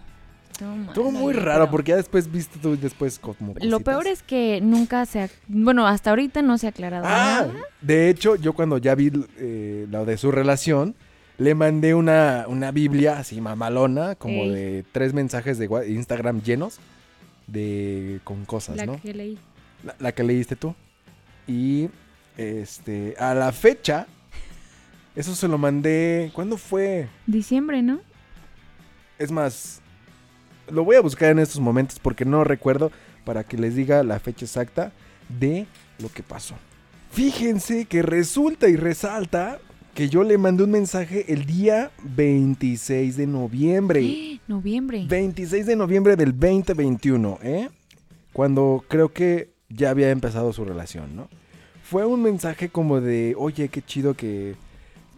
Estuvo, 0.87 1.11
muy 1.11 1.33
raro 1.33 1.61
pero- 1.65 1.71
porque 1.71 1.89
ya 1.91 1.95
después 1.97 2.31
viste 2.31 2.59
tú 2.59 2.77
después 2.77 3.19
como 3.19 3.53
Lo 3.61 3.79
peor 3.79 4.07
es 4.07 4.23
que 4.23 4.59
nunca 4.61 5.05
se 5.05 5.21
ha. 5.21 5.29
Bueno, 5.47 5.85
hasta 5.87 6.09
ahorita 6.11 6.41
no 6.41 6.57
se 6.57 6.67
ha 6.67 6.69
aclarado 6.69 7.05
Ah, 7.07 7.45
nada. 7.47 7.53
de 7.81 8.09
hecho, 8.09 8.35
yo 8.35 8.53
cuando 8.53 8.77
ya 8.77 8.95
vi 8.95 9.11
eh, 9.37 9.87
lo 9.89 10.05
de 10.05 10.17
su 10.17 10.31
relación, 10.31 10.95
le 11.37 11.55
mandé 11.55 11.95
una, 11.95 12.45
una 12.47 12.71
Biblia 12.71 13.17
así 13.17 13.41
mamalona, 13.41 14.15
como 14.15 14.43
Ey. 14.43 14.49
de 14.51 14.85
tres 14.91 15.13
mensajes 15.13 15.57
de 15.57 15.67
Instagram 15.89 16.41
llenos 16.41 16.79
de 17.47 18.19
con 18.23 18.45
cosas, 18.45 18.77
La 18.77 18.85
¿no? 18.85 19.01
que 19.01 19.13
leí. 19.13 19.37
La, 19.83 19.95
la 19.99 20.11
que 20.11 20.23
leíste 20.23 20.55
tú. 20.55 20.75
Y 21.47 21.89
este, 22.37 23.15
a 23.19 23.33
la 23.33 23.51
fecha, 23.51 24.07
eso 25.15 25.35
se 25.35 25.47
lo 25.47 25.57
mandé. 25.57 26.31
¿Cuándo 26.33 26.55
fue? 26.57 27.09
Diciembre, 27.27 27.81
¿no? 27.81 27.99
Es 29.19 29.29
más, 29.31 29.81
lo 30.69 30.83
voy 30.83 30.95
a 30.95 31.01
buscar 31.01 31.31
en 31.31 31.39
estos 31.39 31.59
momentos 31.59 31.99
porque 31.99 32.25
no 32.25 32.43
recuerdo 32.43 32.91
para 33.25 33.43
que 33.43 33.57
les 33.57 33.75
diga 33.75 34.03
la 34.03 34.19
fecha 34.19 34.45
exacta 34.45 34.91
de 35.29 35.65
lo 35.99 36.09
que 36.09 36.23
pasó. 36.23 36.55
Fíjense 37.11 37.85
que 37.85 38.01
resulta 38.01 38.67
y 38.69 38.75
resalta 38.75 39.59
que 39.93 40.09
yo 40.09 40.23
le 40.23 40.37
mandé 40.37 40.63
un 40.63 40.71
mensaje 40.71 41.31
el 41.31 41.45
día 41.45 41.91
26 42.03 43.15
de 43.17 43.27
noviembre. 43.27 44.39
Noviembre. 44.47 45.05
26 45.07 45.65
de 45.67 45.75
noviembre 45.75 46.15
del 46.15 46.37
2021, 46.37 47.39
¿eh? 47.43 47.69
Cuando 48.33 48.83
creo 48.89 49.13
que 49.13 49.53
ya 49.69 49.89
había 49.89 50.09
empezado 50.09 50.51
su 50.51 50.65
relación, 50.65 51.15
¿no? 51.15 51.29
Fue 51.83 52.05
un 52.05 52.21
mensaje 52.21 52.69
como 52.69 52.99
de, 52.99 53.35
oye, 53.37 53.69
qué 53.69 53.81
chido 53.81 54.15
que 54.15 54.55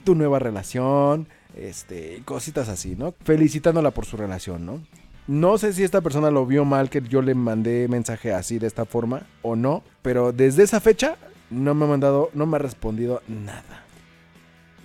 tu 0.04 0.14
nueva 0.14 0.40
relación, 0.40 1.28
este, 1.56 2.22
cositas 2.26 2.70
así, 2.70 2.96
¿no? 2.96 3.16
Felicitándola 3.24 3.92
por 3.92 4.06
su 4.06 4.18
relación, 4.18 4.66
¿no? 4.66 4.82
No 5.28 5.58
sé 5.58 5.74
si 5.74 5.84
esta 5.84 6.02
persona 6.02 6.30
lo 6.30 6.46
vio 6.46 6.66
mal 6.66 6.90
que 6.90 7.02
yo 7.02 7.22
le 7.22 7.34
mandé 7.34 7.88
mensaje 7.88 8.32
así 8.34 8.60
de 8.60 8.68
esta 8.68 8.86
forma 8.86 9.24
o 9.42 9.56
no, 9.56 9.84
pero 10.02 10.32
desde 10.32 10.64
esa 10.64 10.80
fecha 10.80 11.16
no 11.50 11.74
me 11.74 11.86
ha 11.86 11.88
mandado, 11.88 12.30
no 12.34 12.46
me 12.46 12.58
ha 12.58 12.60
respondido 12.60 13.22
nada. 13.28 13.84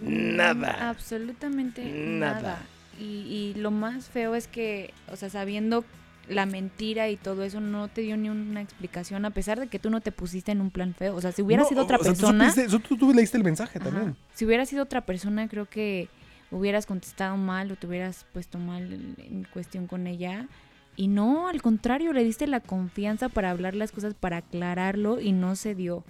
Nada. 0.02 0.88
Absolutamente 0.88 1.84
Nada. 1.84 2.34
nada. 2.40 2.62
Y, 2.98 3.04
y 3.04 3.54
lo 3.58 3.70
más 3.70 4.08
feo 4.08 4.34
es 4.34 4.46
que, 4.46 4.92
o 5.12 5.16
sea, 5.16 5.28
sabiendo 5.30 5.84
la 6.28 6.46
mentira 6.46 7.08
y 7.08 7.16
todo 7.16 7.42
eso, 7.44 7.60
no 7.60 7.88
te 7.88 8.02
dio 8.02 8.16
ni 8.16 8.28
una 8.30 8.60
explicación, 8.60 9.24
a 9.24 9.30
pesar 9.30 9.58
de 9.58 9.66
que 9.68 9.78
tú 9.78 9.90
no 9.90 10.00
te 10.00 10.12
pusiste 10.12 10.52
en 10.52 10.60
un 10.60 10.70
plan 10.70 10.94
feo. 10.94 11.14
O 11.16 11.20
sea, 11.20 11.32
si 11.32 11.42
hubiera 11.42 11.64
No, 11.64 11.68
sido 11.68 11.82
otra 11.82 11.96
o 11.98 12.02
sea, 12.04 12.12
tú 12.12 12.20
persona. 12.20 12.50
supiste- 12.52 12.80
tú, 12.88 12.96
tú 12.96 13.12
leíste 13.12 13.36
el 13.36 13.44
mensaje 13.44 13.78
Ajá. 13.78 13.90
también. 13.90 14.16
Si 14.34 14.44
hubiera 14.46 14.64
sido 14.64 14.82
otra 14.84 15.00
persona, 15.02 15.48
creo 15.48 15.66
que 15.68 16.08
hubieras 16.50 16.86
contestado 16.86 17.36
mal 17.36 17.70
o 17.72 17.76
te 17.76 17.86
hubieras 17.86 18.26
puesto 18.32 18.58
mal 18.58 18.92
en- 18.92 19.46
cuestión 19.52 19.86
con 19.86 20.06
ella. 20.06 20.48
Y 20.96 21.08
no, 21.08 21.48
al 21.48 21.62
contrario, 21.62 22.12
le 22.12 22.24
diste 22.24 22.46
la 22.46 22.60
confianza 22.60 23.28
para 23.28 23.50
hablar 23.50 23.74
las 23.74 23.92
cosas, 23.92 24.14
para 24.14 24.38
aclararlo 24.38 25.20
y 25.20 25.32
no 25.32 25.56
se 25.56 25.74
dio. 25.74 26.04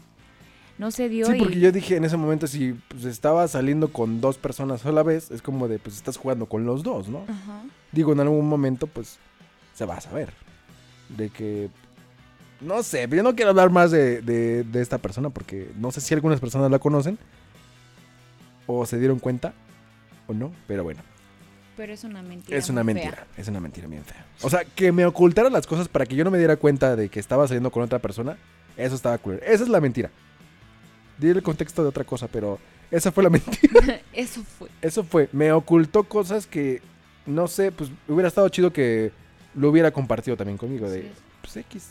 No 0.79 0.91
se 0.91 1.11
dio 1.11 1.27
Sí, 1.27 1.37
y 1.37 1.39
porque 1.39 1.61
yo 1.61 1.71
dije 1.73 1.97
en 1.97 2.05
ese 2.07 2.17
momento, 2.17 2.47
si 2.47 2.73
pues, 2.89 3.05
estaba 3.05 3.47
saliendo 3.49 3.93
con 3.93 4.23
dos 4.23 4.39
personas 4.39 4.87
a 4.87 4.93
la 4.93 5.03
vez, 5.03 5.31
es 5.31 5.43
como 5.43 5.69
de, 5.69 5.79
pues 5.79 5.97
estás 5.97 6.17
jugando 6.17 6.47
con 6.47 6.65
los 6.65 6.83
dos, 6.83 7.09
¿no? 7.09 7.25
Ajá. 7.29 7.63
Digo, 7.93 8.13
en 8.15 8.21
algún 8.21 8.49
momento, 8.49 8.87
pues, 8.87 9.19
se 9.75 9.85
va 9.85 9.97
a 9.97 10.01
saber. 10.01 10.33
De 11.11 11.29
que, 11.29 11.69
no 12.63 12.83
sé, 12.83 13.07
yo 13.11 13.23
no 13.23 13.35
quiero 13.37 13.51
hablar 13.51 13.69
más 13.71 13.91
de, 13.91 14.23
de- 14.23 14.65
de 14.65 14.81
esta 14.81 14.97
persona 14.97 15.29
porque 15.29 15.71
no 15.77 15.91
sé 15.93 16.01
si 16.01 16.15
algunas 16.15 16.41
personas 16.41 16.71
la 16.71 16.79
conocen 16.79 17.19
o 18.67 18.87
se 18.87 18.99
dieron 18.99 19.19
cuenta 19.19 19.53
o 20.31 20.35
no, 20.35 20.53
pero 20.67 20.83
bueno, 20.85 21.01
Pero 21.77 21.93
es 21.93 22.05
una 22.05 22.23
mentira. 22.23 22.57
es 22.59 22.69
una 22.69 22.85
fea. 22.85 22.95
mentira, 22.95 23.27
es 23.37 23.49
una 23.49 23.61
mentira 23.61 23.87
bien 23.89 24.05
fea. 24.05 24.25
O 24.43 24.51
sea, 24.51 24.65
que 24.65 24.93
me 24.93 25.05
ocultaran 25.07 25.53
las 25.53 25.67
cosas 25.67 25.89
para 25.89 26.07
que 26.07 26.15
yo 26.17 26.25
no 26.25 26.31
me 26.31 26.39
diera 26.39 26.57
cuenta 26.57 26.95
de 26.97 27.09
que 27.09 27.21
estaba 27.21 27.47
saliendo 27.49 27.71
con 27.71 27.83
otra 27.83 27.99
persona, 27.99 28.37
eso 28.77 28.95
estaba 28.95 29.19
culero. 29.19 29.43
Esa 29.45 29.63
es 29.65 29.69
la 29.69 29.81
mentira. 29.81 30.11
Di 31.19 31.29
el 31.29 31.43
contexto 31.43 31.83
de 31.83 31.89
otra 31.89 32.05
cosa, 32.05 32.29
pero 32.29 32.59
esa 32.91 33.13
fue 33.13 33.23
la 33.25 33.31
mentira. 33.31 34.01
Eso 34.13 34.43
fue. 34.43 34.69
Eso 34.83 35.05
fue, 35.05 35.29
me 35.33 35.53
ocultó 35.53 36.05
cosas 36.05 36.47
que, 36.47 36.81
no 37.27 37.47
sé, 37.49 37.73
pues 37.73 37.91
hubiera 38.09 38.29
estado 38.29 38.49
chido 38.49 38.73
que 38.73 39.13
lo 39.55 39.69
hubiera 39.71 39.91
compartido 39.91 40.37
también 40.37 40.57
conmigo, 40.59 40.89
de, 40.89 41.03
Sí. 41.03 41.09
pues 41.43 41.57
X. 41.59 41.89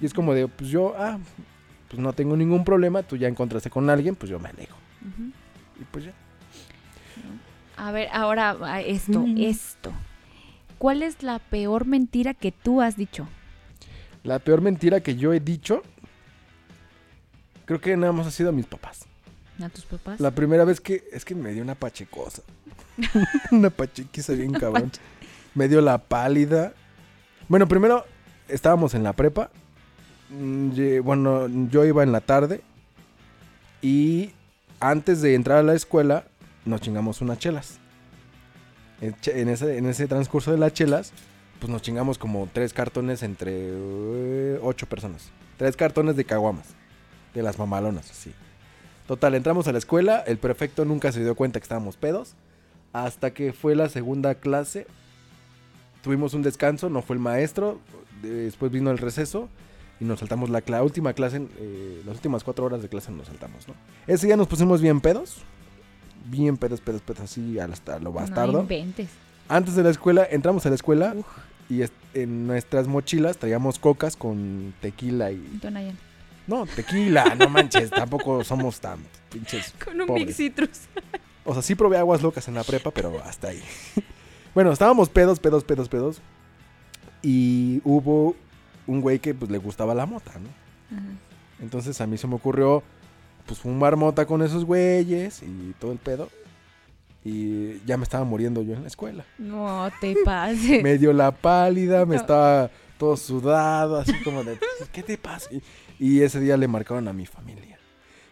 Y 0.00 0.06
es 0.06 0.14
como 0.14 0.32
de, 0.34 0.46
pues 0.48 0.70
yo, 0.70 0.94
ah, 0.96 1.18
pues 1.88 2.00
no 2.00 2.12
tengo 2.12 2.36
ningún 2.36 2.64
problema, 2.64 3.02
tú 3.02 3.16
ya 3.16 3.26
encontraste 3.28 3.68
con 3.70 3.88
alguien, 3.90 4.14
pues 4.14 4.30
yo 4.30 4.38
me 4.38 4.48
alejo. 4.50 4.76
Y 5.80 5.84
pues 5.90 6.04
ya. 6.04 6.12
A 7.78 7.90
ver, 7.92 8.08
ahora 8.12 8.80
esto, 8.80 9.20
Mm. 9.20 9.38
esto. 9.38 9.92
¿Cuál 10.78 11.02
es 11.02 11.22
la 11.22 11.38
peor 11.38 11.86
mentira 11.86 12.34
que 12.34 12.52
tú 12.52 12.80
has 12.82 12.96
dicho? 12.96 13.26
La 14.24 14.38
peor 14.38 14.60
mentira 14.60 15.00
que 15.00 15.16
yo 15.16 15.32
he 15.32 15.40
dicho, 15.40 15.82
creo 17.64 17.80
que 17.80 17.96
nada 17.96 18.12
más 18.12 18.26
ha 18.26 18.30
sido 18.30 18.50
a 18.50 18.52
mis 18.52 18.66
papás. 18.66 19.04
¿A 19.62 19.68
tus 19.68 19.84
papás? 19.84 20.20
La 20.20 20.30
primera 20.30 20.64
vez 20.64 20.80
que, 20.80 21.04
es 21.12 21.24
que 21.24 21.34
me 21.34 21.52
dio 21.52 21.62
una 21.62 21.74
pachecosa. 21.74 22.42
una 23.50 23.70
pachequiza 23.70 24.32
bien 24.34 24.52
cabrón. 24.52 24.92
Me 25.54 25.68
dio 25.68 25.80
la 25.80 25.98
pálida. 25.98 26.72
Bueno, 27.48 27.66
primero 27.66 28.04
estábamos 28.48 28.94
en 28.94 29.02
la 29.02 29.12
prepa. 29.14 29.50
Mm, 30.30 31.00
Bueno, 31.02 31.48
yo 31.70 31.84
iba 31.84 32.02
en 32.02 32.12
la 32.12 32.20
tarde. 32.20 32.60
Y 33.82 34.32
antes 34.80 35.22
de 35.22 35.34
entrar 35.34 35.58
a 35.58 35.62
la 35.62 35.74
escuela, 35.74 36.24
nos 36.64 36.80
chingamos 36.80 37.20
unas 37.20 37.38
chelas. 37.38 37.78
En, 39.00 39.48
ese, 39.48 40.08
transcurso 40.08 40.50
de 40.50 40.58
las 40.58 40.72
chelas, 40.72 41.12
pues 41.60 41.70
nos 41.70 41.82
chingamos 41.82 42.18
como 42.18 42.48
tres 42.52 42.72
cartones 42.72 43.22
entre 43.22 43.52
eh, 43.54 44.58
ocho 44.62 44.86
personas. 44.86 45.30
Tres 45.56 45.76
cartones 45.76 46.16
de 46.16 46.24
caguamas. 46.24 46.66
De 47.34 47.42
las 47.42 47.58
mamalonas, 47.58 48.10
así. 48.10 48.32
Total, 49.06 49.34
entramos 49.34 49.68
a 49.68 49.72
la 49.72 49.78
escuela, 49.78 50.18
el 50.26 50.38
prefecto 50.38 50.84
nunca 50.84 51.12
se 51.12 51.20
dio 51.20 51.34
cuenta 51.34 51.60
que 51.60 51.64
estábamos 51.64 51.96
pedos. 51.96 52.34
Hasta 52.92 53.32
que 53.32 53.52
fue 53.52 53.74
la 53.76 53.88
segunda 53.88 54.34
clase, 54.34 54.86
tuvimos 56.02 56.34
un 56.34 56.42
descanso, 56.42 56.88
no 56.90 57.02
fue 57.02 57.16
el 57.16 57.20
maestro, 57.20 57.80
después 58.22 58.72
vino 58.72 58.90
el 58.90 58.98
receso 58.98 59.48
y 60.00 60.04
nos 60.04 60.20
saltamos 60.20 60.48
la, 60.50 60.64
cla- 60.64 60.82
última 60.82 61.12
clase, 61.12 61.46
eh, 61.58 62.02
las 62.06 62.16
últimas 62.16 62.44
cuatro 62.44 62.64
horas 62.64 62.82
de 62.82 62.88
clase 62.88 63.12
nos 63.12 63.26
saltamos, 63.26 63.68
¿no? 63.68 63.74
Ese 64.06 64.26
día 64.26 64.36
nos 64.36 64.46
pusimos 64.46 64.80
bien 64.80 65.00
pedos, 65.00 65.42
bien 66.30 66.56
pedos, 66.56 66.80
pedos, 66.80 67.00
pedos, 67.02 67.20
así 67.20 67.58
hasta 67.58 67.98
lo 67.98 68.04
No 68.04 68.12
bastardo. 68.12 68.60
inventes. 68.60 69.08
Antes 69.48 69.74
de 69.76 69.82
la 69.82 69.90
escuela, 69.90 70.26
entramos 70.30 70.64
a 70.66 70.68
la 70.68 70.74
escuela 70.74 71.14
Uf. 71.16 71.26
y 71.70 71.82
en 72.14 72.46
nuestras 72.46 72.86
mochilas 72.86 73.38
traíamos 73.38 73.78
cocas 73.78 74.16
con 74.16 74.74
tequila 74.80 75.30
y... 75.32 75.38
Tonayan. 75.60 75.96
No, 76.46 76.66
tequila, 76.66 77.34
no 77.34 77.48
manches, 77.50 77.90
tampoco 77.90 78.42
somos 78.44 78.80
tan 78.80 78.98
pinches 79.30 79.74
Con 79.84 80.00
un 80.00 80.06
Pobres. 80.06 80.26
Big 80.26 80.34
Citrus. 80.34 80.80
O 81.44 81.52
sea, 81.54 81.62
sí 81.62 81.74
probé 81.74 81.96
aguas 81.98 82.22
locas 82.22 82.46
en 82.48 82.54
la 82.54 82.64
prepa, 82.64 82.90
pero 82.90 83.22
hasta 83.24 83.48
ahí. 83.48 83.62
bueno, 84.54 84.70
estábamos 84.72 85.08
pedos, 85.08 85.40
pedos, 85.40 85.64
pedos, 85.64 85.88
pedos. 85.88 86.20
Y 87.22 87.80
hubo 87.84 88.36
un 88.86 89.00
güey 89.00 89.18
que 89.18 89.34
pues 89.34 89.50
le 89.50 89.58
gustaba 89.58 89.94
la 89.94 90.06
mota, 90.06 90.32
¿no? 90.38 90.96
Ajá. 90.96 91.06
Entonces 91.60 92.00
a 92.00 92.06
mí 92.06 92.16
se 92.18 92.26
me 92.26 92.34
ocurrió 92.36 92.82
pues 93.48 93.58
fumar 93.60 93.96
mota 93.96 94.26
con 94.26 94.42
esos 94.42 94.64
güeyes 94.64 95.42
y 95.42 95.74
todo 95.80 95.90
el 95.90 95.98
pedo. 95.98 96.28
Y 97.24 97.80
ya 97.84 97.96
me 97.96 98.04
estaba 98.04 98.24
muriendo 98.24 98.62
yo 98.62 98.74
en 98.74 98.82
la 98.82 98.88
escuela. 98.88 99.24
No 99.38 99.90
te 100.00 100.14
pases. 100.24 100.82
Me 100.84 100.98
dio 100.98 101.12
la 101.12 101.32
pálida, 101.32 102.06
me 102.06 102.14
No. 102.14 102.20
estaba 102.20 102.70
todo 102.96 103.16
sudado, 103.16 103.96
así 103.98 104.12
como 104.22 104.44
de, 104.44 104.58
¿qué 104.92 105.02
te 105.02 105.18
pasa? 105.18 105.48
Y, 105.52 105.62
y 105.98 106.22
ese 106.22 106.38
día 106.40 106.56
le 106.56 106.68
marcaron 106.68 107.08
a 107.08 107.12
mi 107.12 107.26
familia. 107.26 107.76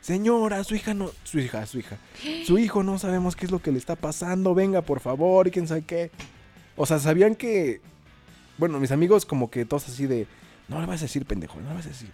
Señora, 0.00 0.62
su 0.62 0.76
hija 0.76 0.94
no, 0.94 1.10
su 1.24 1.40
hija, 1.40 1.66
su 1.66 1.80
hija, 1.80 1.98
su 2.44 2.58
hijo 2.58 2.84
no 2.84 2.96
sabemos 2.98 3.34
qué 3.34 3.44
es 3.46 3.50
lo 3.50 3.60
que 3.60 3.72
le 3.72 3.78
está 3.78 3.96
pasando, 3.96 4.54
venga 4.54 4.82
por 4.82 5.00
favor, 5.00 5.48
y 5.48 5.50
quién 5.50 5.66
sabe 5.66 5.82
qué. 5.82 6.12
O 6.76 6.86
sea, 6.86 7.00
sabían 7.00 7.34
que, 7.34 7.80
bueno, 8.56 8.78
mis 8.78 8.92
amigos 8.92 9.26
como 9.26 9.50
que 9.50 9.64
todos 9.64 9.88
así 9.88 10.06
de, 10.06 10.28
no 10.68 10.80
le 10.80 10.86
vas 10.86 11.00
a 11.00 11.06
decir 11.06 11.26
pendejo, 11.26 11.60
no 11.60 11.70
le 11.70 11.74
vas 11.74 11.86
a 11.86 11.90
decir. 11.90 12.10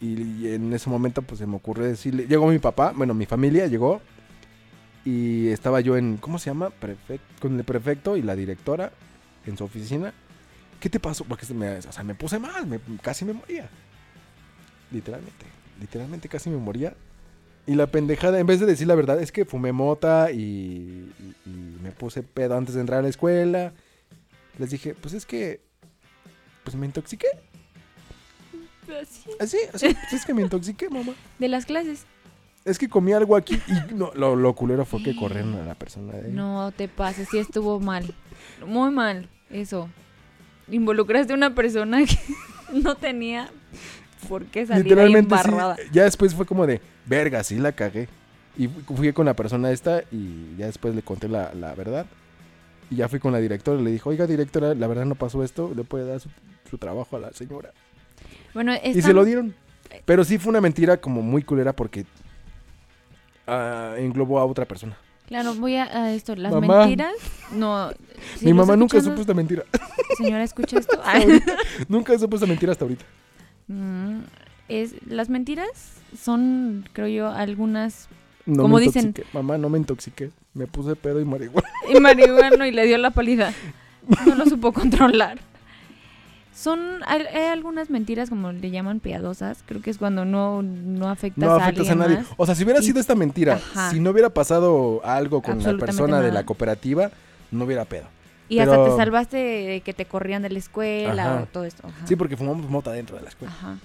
Y, 0.00 0.48
en 0.48 0.72
ese 0.72 0.88
momento 0.88 1.22
pues 1.22 1.40
se 1.40 1.46
me 1.46 1.56
ocurrió 1.56 1.84
decirle, 1.84 2.26
llegó 2.28 2.46
mi 2.48 2.58
papá, 2.60 2.92
bueno, 2.94 3.14
mi 3.14 3.26
familia 3.26 3.66
llegó 3.66 4.00
y 5.04 5.48
estaba 5.48 5.80
yo 5.80 5.96
en, 5.96 6.18
¿cómo 6.18 6.38
se 6.38 6.50
llama? 6.50 6.68
Prefec- 6.80 7.20
con 7.40 7.56
el 7.58 7.64
prefecto 7.64 8.16
y 8.16 8.22
la 8.22 8.36
directora 8.36 8.92
en 9.46 9.56
su 9.56 9.64
oficina. 9.64 10.12
¿Qué 10.78 10.88
te 10.88 11.00
pasó? 11.00 11.24
Porque 11.24 11.52
me, 11.52 11.78
o 11.78 11.92
sea, 11.92 12.04
me 12.04 12.14
puse 12.14 12.38
mal, 12.38 12.80
casi 13.02 13.24
me 13.24 13.32
moría. 13.32 13.68
Literalmente, 14.92 15.46
literalmente 15.80 16.28
casi 16.28 16.48
me 16.50 16.58
moría. 16.58 16.94
Y 17.66 17.74
la 17.74 17.88
pendejada, 17.88 18.38
en 18.38 18.46
vez 18.46 18.60
de 18.60 18.66
decir 18.66 18.86
la 18.86 18.94
verdad, 18.94 19.20
es 19.20 19.32
que 19.32 19.44
fumé 19.44 19.72
mota 19.72 20.30
y- 20.30 21.12
y 21.44 21.50
me 21.82 21.90
puse 21.90 22.22
pedo 22.22 22.56
antes 22.56 22.74
de 22.76 22.80
entrar 22.82 23.00
a 23.00 23.02
la 23.02 23.08
escuela. 23.08 23.72
Les 24.58 24.70
dije, 24.70 24.94
pues 24.94 25.14
es 25.14 25.26
que, 25.26 25.60
pues 26.62 26.76
me 26.76 26.86
intoxiqué. 26.86 27.26
Así. 29.00 29.30
Así, 29.40 29.56
así, 29.72 29.94
pues 29.94 30.12
es 30.12 30.24
que 30.26 30.34
me 30.34 30.42
intoxiqué, 30.42 30.88
mamá. 30.88 31.12
De 31.38 31.48
las 31.48 31.66
clases. 31.66 32.04
Es 32.64 32.78
que 32.78 32.88
comí 32.88 33.12
algo 33.12 33.36
aquí 33.36 33.60
y 33.66 33.94
no, 33.94 34.10
lo, 34.14 34.36
lo 34.36 34.52
culero 34.54 34.84
fue 34.84 35.02
que 35.02 35.16
corrieron 35.16 35.54
a 35.54 35.64
la 35.64 35.74
persona 35.74 36.12
de 36.14 36.26
ahí. 36.26 36.32
No 36.32 36.70
te 36.76 36.88
pases, 36.88 37.28
sí 37.30 37.38
estuvo 37.38 37.80
mal. 37.80 38.14
Muy 38.66 38.90
mal, 38.90 39.28
eso. 39.50 39.88
Involucraste 40.70 41.32
a 41.32 41.36
una 41.36 41.54
persona 41.54 42.04
que 42.04 42.18
no 42.72 42.94
tenía 42.96 43.48
por 44.28 44.44
qué 44.46 44.66
salir 44.66 44.82
ahí 44.82 44.88
Literalmente 44.90 45.34
sí, 45.34 45.40
embarrada. 45.48 45.76
ya 45.92 46.04
después 46.04 46.34
fue 46.34 46.44
como 46.44 46.66
de, 46.66 46.80
verga, 47.06 47.42
sí 47.44 47.56
la 47.56 47.72
cagué. 47.72 48.08
Y 48.56 48.66
fu- 48.68 48.96
fui 48.96 49.12
con 49.12 49.24
la 49.24 49.34
persona 49.34 49.70
esta 49.70 50.02
y 50.10 50.56
ya 50.58 50.66
después 50.66 50.94
le 50.94 51.02
conté 51.02 51.28
la, 51.28 51.54
la 51.54 51.74
verdad. 51.74 52.04
Y 52.90 52.96
ya 52.96 53.08
fui 53.08 53.18
con 53.20 53.32
la 53.32 53.38
directora 53.38 53.80
y 53.80 53.84
le 53.84 53.92
dije, 53.92 54.06
oiga 54.08 54.26
directora, 54.26 54.74
la 54.74 54.86
verdad 54.88 55.04
no 55.06 55.14
pasó 55.14 55.42
esto, 55.44 55.72
le 55.74 55.84
puede 55.84 56.06
dar 56.06 56.20
su, 56.20 56.28
su 56.68 56.76
trabajo 56.76 57.16
a 57.16 57.20
la 57.20 57.32
señora. 57.32 57.72
Bueno, 58.54 58.72
Y 58.82 59.00
se 59.02 59.12
lo 59.12 59.24
dieron. 59.24 59.54
Pero 60.04 60.24
sí 60.24 60.38
fue 60.38 60.50
una 60.50 60.60
mentira 60.60 60.96
como 60.98 61.22
muy 61.22 61.42
culera 61.42 61.72
porque 61.74 62.04
ah, 63.46 63.94
englobó 63.98 64.38
a 64.38 64.44
otra 64.44 64.64
persona. 64.64 64.96
Claro, 65.26 65.54
voy 65.54 65.76
a, 65.76 65.84
a 65.84 66.12
esto. 66.12 66.34
Las 66.36 66.52
Mamá. 66.52 66.86
mentiras, 66.86 67.12
no. 67.52 67.90
si 68.36 68.46
Mi 68.46 68.54
mamá 68.54 68.76
nunca 68.76 69.00
supo 69.00 69.20
esta 69.20 69.34
mentira. 69.34 69.64
Señora, 70.16 70.42
¿escucha 70.42 70.78
esto? 70.78 70.98
nunca 71.88 72.18
supo 72.18 72.36
esta 72.36 72.46
mentira 72.46 72.72
hasta 72.72 72.84
ahorita. 72.86 73.04
Mm, 73.66 74.20
es, 74.68 74.94
las 75.06 75.28
mentiras 75.28 76.00
son, 76.18 76.88
creo 76.92 77.08
yo, 77.08 77.28
algunas... 77.28 78.08
No 78.46 78.62
Como 78.62 78.76
me 78.78 78.82
dicen-. 78.82 79.14
Mamá, 79.34 79.58
no 79.58 79.68
me 79.68 79.76
intoxiqué. 79.76 80.30
Me 80.54 80.66
puse 80.66 80.96
pedo 80.96 81.20
y 81.20 81.24
marihuana. 81.26 81.68
Y 81.94 82.00
marihuana 82.00 82.66
y 82.66 82.70
le 82.72 82.86
dio 82.86 82.96
la 82.96 83.10
pálida. 83.10 83.52
No 84.26 84.34
lo 84.34 84.46
supo 84.46 84.72
controlar. 84.72 85.38
Son, 86.58 86.80
hay, 87.06 87.22
hay 87.22 87.44
algunas 87.46 87.88
mentiras 87.88 88.28
como 88.30 88.50
le 88.50 88.70
llaman 88.70 88.98
piadosas. 88.98 89.62
Creo 89.64 89.80
que 89.80 89.90
es 89.90 89.98
cuando 89.98 90.24
no, 90.24 90.60
no 90.62 91.08
afectas, 91.08 91.38
No 91.44 91.54
afectas 91.54 91.88
a 91.88 91.92
alguien 91.92 91.98
nadie. 91.98 92.16
más. 92.18 92.26
O 92.36 92.46
sea, 92.46 92.54
si 92.56 92.64
hubiera 92.64 92.80
Y- 92.80 92.82
sido 92.84 92.98
esta 92.98 93.14
mentira, 93.14 93.54
Ajá. 93.54 93.90
si 93.90 94.00
no 94.00 94.10
hubiera 94.10 94.30
pasado 94.30 95.00
algo 95.04 95.40
con 95.40 95.62
la 95.62 95.76
persona 95.76 96.20
de 96.20 96.32
la 96.32 96.44
cooperativa, 96.44 97.10
no 97.52 97.64
hubiera 97.64 97.84
pedo. 97.84 98.06
Y 98.48 98.58
hasta 98.60 98.82
te 98.84 98.96
salvaste 98.96 99.36
de 99.36 99.80
que 99.82 99.92
te 99.94 100.06
corrían 100.06 100.42
de 100.42 100.50
la 100.50 100.58
escuela 100.58 101.34
Ajá. 101.34 101.42
o 101.42 101.46
todo 101.46 101.64
esto. 101.64 101.86
Ajá. 101.86 102.06
Sí, 102.06 102.16
porque 102.16 102.36
fumamos 102.36 102.68
mota 102.68 102.90
dentro 102.92 103.16
de 103.16 103.22
la 103.22 103.28
escuela. 103.28 103.52
Ajá. 103.54 103.76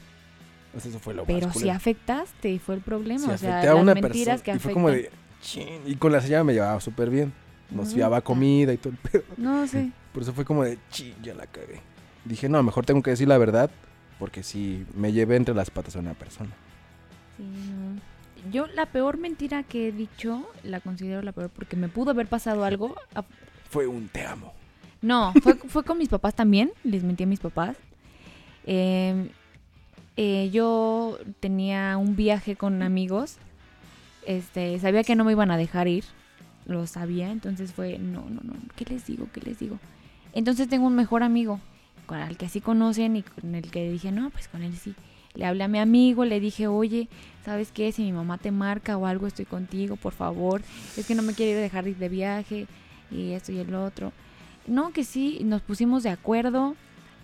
Sea, 0.79 0.89
eso 0.89 0.99
fue 0.99 1.13
lo 1.13 1.25
Pero 1.25 1.47
más 1.47 1.57
si 1.57 1.69
afectaste 1.69 2.49
y 2.49 2.57
fue 2.59 2.73
el 2.75 2.81
problema. 2.81 3.19
Sí, 3.27 3.31
o 3.31 3.38
sea, 3.38 3.62
a 3.62 3.65
las 3.65 3.75
una 3.75 3.93
mentiras 3.93 4.41
persona. 4.41 4.43
que 4.43 4.51
y 4.51 4.53
fue 4.59 4.71
afectan. 4.71 4.73
como 4.73 4.89
de, 4.89 5.12
chin. 5.41 5.81
Y 5.86 5.95
con 5.95 6.12
la 6.12 6.21
señora 6.21 6.43
me 6.43 6.53
llevaba 6.53 6.79
súper 6.81 7.09
bien. 7.12 7.31
Nos 7.69 7.93
fiaba 7.93 8.21
comida 8.21 8.73
y 8.73 8.77
todo 8.77 8.93
el 8.93 8.97
pedo. 8.97 9.23
No 9.38 9.67
sé. 9.67 9.91
Por 10.12 10.23
eso 10.23 10.33
fue 10.33 10.43
como 10.45 10.63
de, 10.63 10.79
chin, 10.89 11.13
ya 11.21 11.33
la 11.36 11.45
cagué. 11.45 11.81
Dije, 12.25 12.49
no, 12.49 12.62
mejor 12.63 12.86
tengo 12.86 13.01
que 13.01 13.12
decir 13.12 13.27
la 13.27 13.38
verdad. 13.38 13.69
Porque 14.19 14.43
si 14.43 14.86
me 14.95 15.12
llevé 15.12 15.36
entre 15.36 15.55
las 15.55 15.69
patas 15.71 15.95
a 15.95 15.99
una 15.99 16.13
persona. 16.13 16.51
Sí, 17.36 17.43
no. 17.43 17.99
Yo 18.51 18.67
la 18.67 18.86
peor 18.86 19.17
mentira 19.17 19.63
que 19.63 19.88
he 19.88 19.91
dicho 19.91 20.45
la 20.63 20.79
considero 20.81 21.21
la 21.21 21.31
peor 21.31 21.49
porque 21.49 21.75
me 21.75 21.88
pudo 21.89 22.12
haber 22.12 22.27
pasado 22.27 22.63
algo. 22.63 22.95
a- 23.15 23.23
Fue 23.69 23.88
un 23.88 24.07
te 24.09 24.25
amo. 24.25 24.53
No, 25.01 25.33
fue, 25.41 25.55
fue 25.55 25.83
con 25.83 25.97
mis 25.97 26.09
papás 26.09 26.36
también. 26.36 26.71
Les 26.83 27.03
mentí 27.03 27.23
a 27.23 27.27
mis 27.27 27.39
papás. 27.39 27.75
Eh, 28.65 29.29
eh, 30.15 30.49
yo 30.53 31.17
tenía 31.39 31.97
un 31.97 32.15
viaje 32.15 32.55
con 32.55 32.81
amigos. 32.83 33.38
Este, 34.25 34.79
sabía 34.79 35.03
que 35.03 35.15
no 35.15 35.23
me 35.25 35.31
iban 35.33 35.51
a 35.51 35.57
dejar 35.57 35.88
ir. 35.88 36.05
Lo 36.65 36.86
sabía. 36.88 37.31
Entonces 37.31 37.73
fue, 37.73 37.97
no, 37.97 38.21
no, 38.29 38.41
no. 38.43 38.53
¿Qué 38.75 38.86
les 38.86 39.05
digo? 39.05 39.27
¿Qué 39.33 39.41
les 39.41 39.59
digo? 39.59 39.79
Entonces 40.33 40.67
tengo 40.69 40.88
un 40.88 40.95
mejor 40.95 41.23
amigo. 41.23 41.59
Con 42.05 42.19
el 42.19 42.37
que 42.37 42.49
sí 42.49 42.61
conocen 42.61 43.15
y 43.15 43.23
con 43.23 43.55
el 43.55 43.71
que 43.71 43.89
dije, 43.89 44.11
no, 44.11 44.29
pues 44.29 44.47
con 44.47 44.63
él 44.63 44.75
sí. 44.75 44.93
Le 45.35 45.45
hablé 45.45 45.63
a 45.63 45.67
mi 45.67 45.79
amigo, 45.79 46.25
le 46.25 46.39
dije, 46.39 46.67
oye, 46.67 47.09
¿sabes 47.43 47.71
qué? 47.71 47.91
Si 47.91 48.03
mi 48.03 48.11
mamá 48.11 48.37
te 48.37 48.51
marca 48.51 48.97
o 48.97 49.05
algo, 49.07 49.25
estoy 49.25 49.45
contigo, 49.45 49.95
por 49.95 50.13
favor. 50.13 50.61
Es 50.95 51.07
que 51.07 51.15
no 51.15 51.23
me 51.23 51.33
quiere 51.33 51.53
ir 51.53 51.57
a 51.57 51.61
dejar 51.61 51.87
ir 51.87 51.97
de 51.97 52.09
viaje 52.09 52.67
y 53.09 53.31
esto 53.31 53.51
y 53.51 53.57
el 53.57 53.73
otro. 53.73 54.11
No, 54.67 54.91
que 54.91 55.03
sí, 55.03 55.41
nos 55.43 55.61
pusimos 55.61 56.03
de 56.03 56.09
acuerdo. 56.09 56.75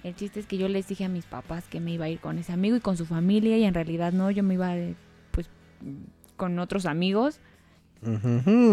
El 0.04 0.16
chiste 0.16 0.40
es 0.40 0.46
que 0.46 0.58
yo 0.58 0.68
les 0.70 0.88
dije 0.88 1.06
a 1.06 1.10
mis 1.10 1.26
papás 1.26 1.68
que 1.68 1.80
me 1.80 1.92
iba 1.92 2.06
a 2.06 2.10
ir 2.10 2.20
con 2.20 2.40
ese 2.40 2.52
amigo 2.52 2.76
y 2.76 2.80
con 2.80 2.98
su 2.98 3.06
familia 3.06 3.58
y 3.58 3.64
en 3.64 3.74
realidad 3.74 4.14
no, 4.14 4.32
yo 4.32 4.44
me 4.44 4.56
iba 4.56 4.74
pues 5.32 5.50
con 6.36 6.58
otros 6.58 6.86
amigos. 6.86 7.40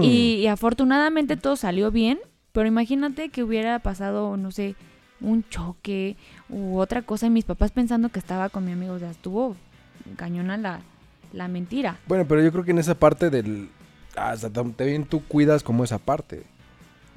Y, 0.02 0.36
y 0.36 0.46
afortunadamente 0.46 1.36
todo 1.36 1.56
salió 1.56 1.90
bien, 1.90 2.20
pero 2.52 2.68
imagínate 2.68 3.28
que 3.28 3.42
hubiera 3.42 3.80
pasado, 3.80 4.36
no 4.36 4.52
sé, 4.52 4.76
un 5.20 5.48
choque 5.48 6.16
u 6.48 6.78
otra 6.78 7.02
cosa 7.02 7.26
y 7.26 7.30
mis 7.30 7.44
papás 7.44 7.70
pensando 7.70 8.08
que 8.10 8.18
estaba 8.18 8.48
con 8.48 8.64
mi 8.64 8.72
amigo, 8.72 8.94
o 8.94 8.98
sea, 8.98 9.10
estuvo 9.10 9.56
cañona 10.16 10.56
la, 10.56 10.80
la 11.32 11.48
mentira. 11.48 11.98
Bueno, 12.06 12.24
pero 12.28 12.42
yo 12.42 12.52
creo 12.52 12.64
que 12.64 12.70
en 12.72 12.78
esa 12.78 12.94
parte 12.94 13.30
del... 13.30 13.68
Hasta 14.16 14.48
tam- 14.50 14.74
también 14.74 15.04
tú 15.04 15.22
cuidas 15.24 15.62
como 15.62 15.84
esa 15.84 15.98
parte. 15.98 16.44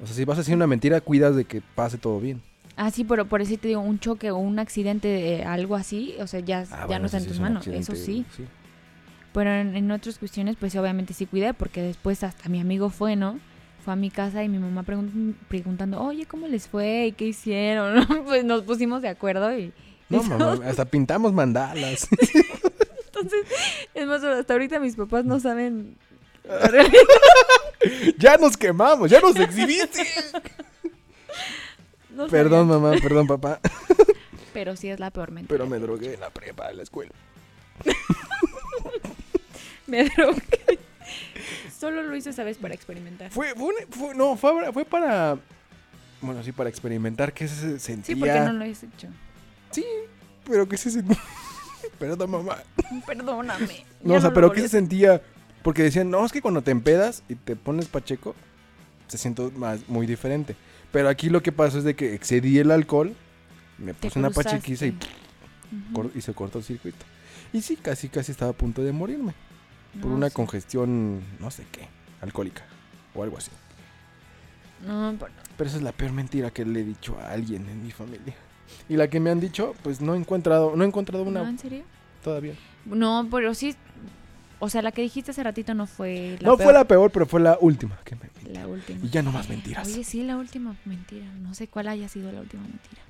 O 0.02 0.06
sea, 0.06 0.14
si 0.16 0.24
vas 0.24 0.38
a 0.38 0.40
decir 0.42 0.54
una 0.54 0.66
mentira, 0.66 1.00
cuidas 1.00 1.34
de 1.36 1.44
que 1.44 1.62
pase 1.74 1.98
todo 1.98 2.20
bien. 2.20 2.42
Ah, 2.76 2.90
sí, 2.90 3.04
pero 3.04 3.26
por 3.26 3.42
eso 3.42 3.56
te 3.58 3.68
digo, 3.68 3.80
un 3.80 3.98
choque 3.98 4.30
o 4.30 4.36
un 4.38 4.58
accidente, 4.58 5.34
eh, 5.36 5.44
algo 5.44 5.76
así, 5.76 6.14
o 6.20 6.26
sea, 6.26 6.40
ya, 6.40 6.60
Ah, 6.70 6.80
ya 6.80 6.86
bueno, 6.86 7.00
no 7.00 7.06
está 7.06 7.18
sí, 7.18 7.24
en 7.24 7.24
sí, 7.24 7.28
tus 7.28 7.36
es 7.36 7.40
manos, 7.42 7.66
eso 7.66 7.92
accidente, 7.92 8.30
sí. 8.36 8.44
Pero 9.32 9.50
en, 9.52 9.76
en 9.76 9.90
otras 9.90 10.18
cuestiones, 10.18 10.56
pues 10.58 10.74
obviamente 10.76 11.12
sí 11.14 11.26
cuidé, 11.26 11.54
porque 11.54 11.82
después 11.82 12.24
hasta 12.24 12.48
mi 12.48 12.58
amigo 12.60 12.90
fue, 12.90 13.16
¿no? 13.16 13.38
Fue 13.84 13.92
a 13.94 13.96
mi 13.96 14.10
casa 14.10 14.44
y 14.44 14.48
mi 14.48 14.58
mamá 14.58 14.84
pregun- 14.84 15.34
preguntando, 15.48 16.00
oye, 16.02 16.26
¿cómo 16.26 16.46
les 16.46 16.68
fue? 16.68 17.06
¿Y 17.06 17.12
qué 17.12 17.26
hicieron? 17.26 18.06
pues 18.26 18.44
nos 18.44 18.62
pusimos 18.62 19.02
de 19.02 19.08
acuerdo 19.08 19.56
y... 19.56 19.72
No, 20.08 20.22
mamá, 20.22 20.58
hasta 20.66 20.84
pintamos 20.84 21.32
mandalas. 21.32 22.08
Entonces, 23.06 23.40
es 23.94 24.06
más, 24.06 24.22
hasta 24.24 24.52
ahorita 24.52 24.78
mis 24.80 24.96
papás 24.96 25.24
no 25.24 25.40
saben... 25.40 25.96
Ya 28.18 28.36
nos 28.36 28.58
quemamos, 28.58 29.10
ya 29.10 29.20
nos 29.20 29.34
exhibiste. 29.36 30.06
No 32.10 32.26
perdón, 32.26 32.68
sabía. 32.68 32.78
mamá, 32.80 33.00
perdón, 33.00 33.26
papá. 33.26 33.58
Pero 34.52 34.76
sí 34.76 34.88
es 34.90 35.00
la 35.00 35.10
peor 35.10 35.30
mentira. 35.30 35.48
Pero 35.56 35.66
me 35.66 35.78
drogué 35.78 36.12
en 36.12 36.20
la 36.20 36.28
prepa, 36.28 36.70
en 36.70 36.76
la 36.76 36.82
escuela. 36.82 37.12
Me 39.86 40.04
drogué. 40.10 40.78
Solo 41.80 42.02
lo 42.02 42.14
hice 42.14 42.30
esa 42.30 42.44
vez 42.44 42.58
para 42.58 42.74
experimentar. 42.74 43.30
Fue, 43.30 43.54
fue, 43.54 43.64
un- 43.68 43.90
fue- 43.92 44.14
no, 44.14 44.36
fue, 44.36 44.70
fue 44.72 44.84
para. 44.84 45.38
Bueno, 46.20 46.42
sí, 46.42 46.52
para 46.52 46.68
experimentar 46.68 47.32
qué 47.32 47.48
se 47.48 47.78
sentía. 47.78 48.14
Sí, 48.14 48.20
porque 48.20 48.38
no 48.40 48.52
lo 48.52 48.64
has 48.64 48.82
hecho. 48.82 49.08
Sí, 49.70 49.84
pero 50.44 50.68
qué 50.68 50.76
se 50.76 50.90
sentía. 50.90 51.16
Perdón, 51.98 52.30
mamá. 52.30 52.58
Perdóname. 53.06 53.84
No, 54.02 54.12
Ya 54.12 54.18
o 54.18 54.20
sea, 54.20 54.28
lo 54.28 54.34
pero 54.34 54.48
volví 54.48 54.60
qué 54.60 54.66
a 54.66 54.68
se 54.68 54.76
sentía. 54.76 55.22
Porque 55.62 55.82
decían, 55.82 56.10
no, 56.10 56.24
es 56.24 56.32
que 56.32 56.40
cuando 56.42 56.62
te 56.62 56.70
empedas 56.70 57.22
y 57.28 57.34
te 57.34 57.54
pones 57.56 57.86
pacheco, 57.86 58.34
se 59.08 59.18
siente 59.18 59.42
más, 59.56 59.86
muy 59.88 60.06
diferente. 60.06 60.56
Pero 60.92 61.08
aquí 61.08 61.28
lo 61.30 61.42
que 61.42 61.52
pasó 61.52 61.78
es 61.78 61.84
de 61.84 61.94
que 61.94 62.14
excedí 62.14 62.58
el 62.58 62.70
alcohol, 62.70 63.14
me 63.78 63.92
Te 63.94 64.08
puse 64.08 64.18
una 64.18 64.28
cruzaste. 64.28 64.50
pachequiza 64.56 64.86
y, 64.86 64.90
Ujú. 64.90 65.92
cor- 65.92 66.10
y 66.14 66.20
se 66.22 66.32
cortó 66.34 66.58
el 66.58 66.64
circuito. 66.64 67.04
Y 67.52 67.60
sí, 67.62 67.76
casi, 67.76 68.08
casi 68.08 68.32
estaba 68.32 68.50
a 68.52 68.54
punto 68.54 68.82
de 68.82 68.92
morirme. 68.92 69.34
Por 70.00 70.10
No, 70.10 70.16
una 70.16 70.28
sí. 70.28 70.34
congestión, 70.34 71.20
no 71.38 71.50
sé 71.50 71.64
qué, 71.72 71.88
alcohólica 72.20 72.62
o 73.14 73.22
algo 73.22 73.38
así. 73.38 73.50
No, 74.86 75.14
pero- 75.18 75.32
Pero 75.56 75.68
esa 75.68 75.76
es 75.78 75.82
la 75.82 75.92
peor 75.92 76.12
mentira 76.12 76.50
que 76.50 76.64
le 76.64 76.80
he 76.80 76.84
dicho 76.84 77.18
a 77.18 77.32
alguien 77.32 77.68
en 77.68 77.82
mi 77.82 77.90
familia. 77.90 78.34
Y 78.88 78.96
la 78.96 79.08
que 79.08 79.20
me 79.20 79.30
han 79.30 79.40
dicho, 79.40 79.74
pues 79.82 80.00
no 80.00 80.14
he 80.14 80.16
encontrado, 80.16 80.74
no 80.76 80.84
he 80.84 80.86
encontrado 80.86 81.24
una 81.24 81.42
¿No, 81.42 81.48
en 81.48 81.58
serio? 81.58 81.84
todavía. 82.22 82.54
No, 82.86 83.26
pero 83.30 83.52
sí. 83.54 83.74
O 84.58 84.68
sea, 84.68 84.80
la 84.82 84.92
que 84.92 85.02
dijiste 85.02 85.32
hace 85.32 85.42
ratito 85.42 85.74
no 85.74 85.86
fue 85.86 86.36
la 86.40 86.48
no 86.50 86.56
peor, 86.56 86.66
fue 86.66 86.72
la 86.72 86.84
peor, 86.84 87.10
pero 87.10 87.26
fue 87.26 87.40
la 87.40 87.58
última 87.60 87.98
que 88.04 88.14
me 88.16 88.30
la 88.52 88.66
última. 88.66 89.00
Y 89.04 89.10
ya 89.10 89.22
no 89.22 89.32
más 89.32 89.48
mentiras. 89.48 89.86
Oye, 89.86 90.02
sí, 90.04 90.22
la 90.22 90.36
última 90.36 90.76
mentira. 90.84 91.26
No 91.40 91.52
sé 91.54 91.66
cuál 91.68 91.88
haya 91.88 92.08
sido 92.08 92.30
la 92.32 92.40
última 92.40 92.62
mentira. 92.62 93.02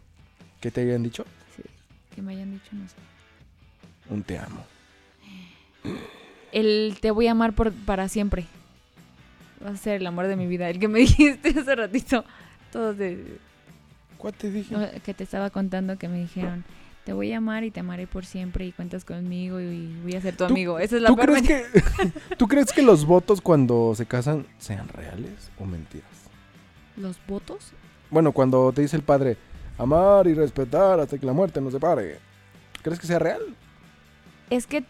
¿Qué 0.61 0.71
te 0.71 0.81
habían 0.83 1.03
dicho? 1.03 1.25
Sí, 1.57 1.63
que 2.15 2.23
me 2.23 2.33
hayan 2.33 2.51
dicho, 2.53 2.71
no 2.73 2.87
sé. 2.89 2.95
Un 4.11 4.23
te 4.23 4.39
amo. 4.39 4.65
El 6.53 6.99
te 7.01 7.11
voy 7.11 7.27
a 7.27 7.33
amar 7.33 7.53
por, 7.55 7.73
para 7.73 8.09
siempre. 8.09 8.47
Va 9.65 9.71
a 9.71 9.77
ser 9.77 9.97
el 10.01 10.07
amor 10.07 10.27
de 10.27 10.37
mi 10.37 10.47
vida. 10.47 10.69
El 10.71 10.79
que 10.79 10.89
me 10.89 10.99
dijiste 11.01 11.51
hace 11.51 11.75
ratito. 11.75 12.25
Todos 12.73 12.97
de, 12.97 13.39
¿Cuál 14.19 14.35
te 14.35 14.51
dije? 14.51 14.75
no, 14.75 14.87
que 15.05 15.15
te 15.15 15.25
estaba 15.25 15.51
contando 15.51 15.99
que 15.99 16.09
me 16.09 16.19
dijeron, 16.21 16.65
te 17.05 17.13
voy 17.13 17.33
a 17.33 17.39
amar 17.39 17.65
y 17.65 17.71
te 17.71 17.81
amaré 17.81 18.07
por 18.07 18.25
siempre 18.25 18.65
y 18.67 18.73
cuentas 18.73 19.05
conmigo 19.05 19.61
y 19.61 19.93
voy 20.03 20.15
a 20.15 20.21
ser 20.21 20.37
tu 20.37 20.47
¿Tú- 20.47 20.53
amigo. 20.53 20.79
Esa 20.79 20.97
es 20.97 21.03
la 21.03 21.09
¿Tú 21.09 21.17
crees, 21.17 21.43
que, 21.43 21.65
¿Tú 22.37 22.47
crees 22.47 22.73
que 22.73 22.83
los 22.83 23.05
votos 23.05 23.41
cuando 23.41 23.93
se 23.97 24.07
casan 24.07 24.47
sean 24.59 24.89
reales 24.89 25.51
o 25.59 25.65
mentiras? 25.65 26.09
¿Los 26.97 27.17
votos? 27.27 27.73
Bueno, 28.11 28.33
cuando 28.33 28.73
te 28.73 28.83
dice 28.83 28.97
el 28.97 29.03
padre, 29.03 29.37
amar 29.79 30.27
y 30.27 30.35
respetar 30.35 31.01
hasta 31.01 31.17
que 31.19 31.27
la 31.27 31.33
muerte 31.33 31.61
nos 31.61 31.73
separe. 31.73 32.19
¿Crees 32.83 32.99
que 33.01 33.07
sea 33.07 33.19
real? 33.19 33.41
Es 34.51 34.67
que 34.67 34.85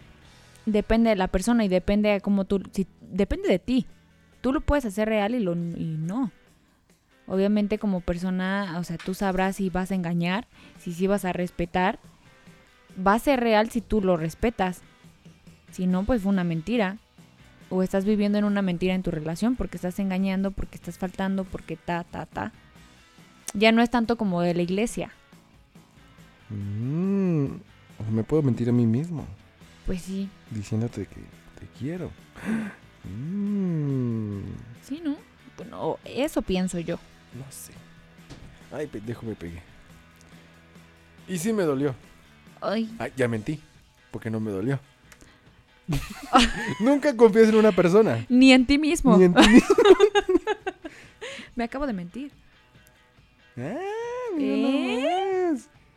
depende 0.66 1.10
de 1.10 1.16
la 1.16 1.28
persona 1.28 1.64
y 1.64 1.68
depende 1.68 2.10
de 2.10 2.20
cómo 2.20 2.44
tú... 2.44 2.62
Depende 3.00 3.48
de 3.48 3.58
ti. 3.58 3.86
Tú 4.40 4.52
lo 4.52 4.60
puedes 4.60 4.84
hacer 4.84 5.08
real 5.08 5.34
y, 5.34 5.40
lo, 5.40 5.52
y 5.54 5.96
no. 5.98 6.30
Obviamente 7.26 7.78
como 7.78 8.00
persona, 8.00 8.76
o 8.78 8.84
sea, 8.84 8.96
tú 8.96 9.14
sabrás 9.14 9.56
si 9.56 9.70
vas 9.70 9.90
a 9.90 9.94
engañar, 9.94 10.48
si 10.78 10.92
sí 10.92 11.06
vas 11.06 11.24
a 11.24 11.32
respetar. 11.32 11.98
Va 13.06 13.14
a 13.14 13.18
ser 13.18 13.40
real 13.40 13.70
si 13.70 13.80
tú 13.80 14.00
lo 14.00 14.16
respetas. 14.16 14.82
Si 15.70 15.86
no, 15.86 16.04
pues 16.04 16.22
fue 16.22 16.32
una 16.32 16.44
mentira. 16.44 16.98
O 17.68 17.82
estás 17.82 18.04
viviendo 18.04 18.38
en 18.38 18.44
una 18.44 18.62
mentira 18.62 18.94
en 18.94 19.02
tu 19.02 19.10
relación 19.10 19.54
porque 19.54 19.76
estás 19.76 19.98
engañando, 20.00 20.50
porque 20.50 20.76
estás 20.76 20.98
faltando, 20.98 21.44
porque 21.44 21.76
ta, 21.76 22.04
ta, 22.04 22.26
ta. 22.26 22.52
Ya 23.54 23.70
no 23.70 23.82
es 23.82 23.90
tanto 23.90 24.16
como 24.16 24.40
de 24.40 24.54
la 24.54 24.62
iglesia. 24.62 25.12
Mm, 26.48 27.46
o 27.98 28.10
me 28.10 28.24
puedo 28.24 28.42
mentir 28.42 28.68
a 28.68 28.72
mí 28.72 28.86
mismo 28.86 29.24
Pues 29.90 30.02
sí, 30.02 30.28
diciéndote 30.52 31.04
que 31.04 31.20
te 31.58 31.66
quiero. 31.76 32.12
Mm, 33.02 34.42
sí, 34.82 35.00
¿no? 35.02 35.16
Bueno, 35.56 35.98
eso 36.04 36.42
pienso 36.42 36.78
yo. 36.78 36.96
no 37.32 37.44
sé. 37.50 37.72
Ay, 38.70 38.86
pendejo, 38.86 39.24
me 39.24 39.34
pegué. 39.34 39.62
Y 41.26 41.38
sí 41.38 41.52
me 41.54 41.62
dolió. 41.62 41.94
Ay, 42.60 42.94
Ay, 42.98 43.10
ya 43.16 43.26
mentí, 43.26 43.58
porque 44.12 44.30
no 44.30 44.38
me 44.38 44.50
dolió. 44.50 44.78
Nunca 46.80 47.16
confíes 47.16 47.48
en 47.48 47.56
una 47.56 47.72
persona. 47.72 48.24
Ni 48.28 48.52
en 48.52 48.66
ti 48.66 48.76
mismo. 48.78 49.16
Ni 49.16 49.24
en 49.24 49.34
ti 49.34 49.48
mismo. 49.48 49.74
Me 51.56 51.64
acabo 51.64 51.86
de 51.86 51.94
mentir. 51.94 52.30
Ah, 53.56 53.76
mira 54.36 54.68
¿Eh? 54.68 55.56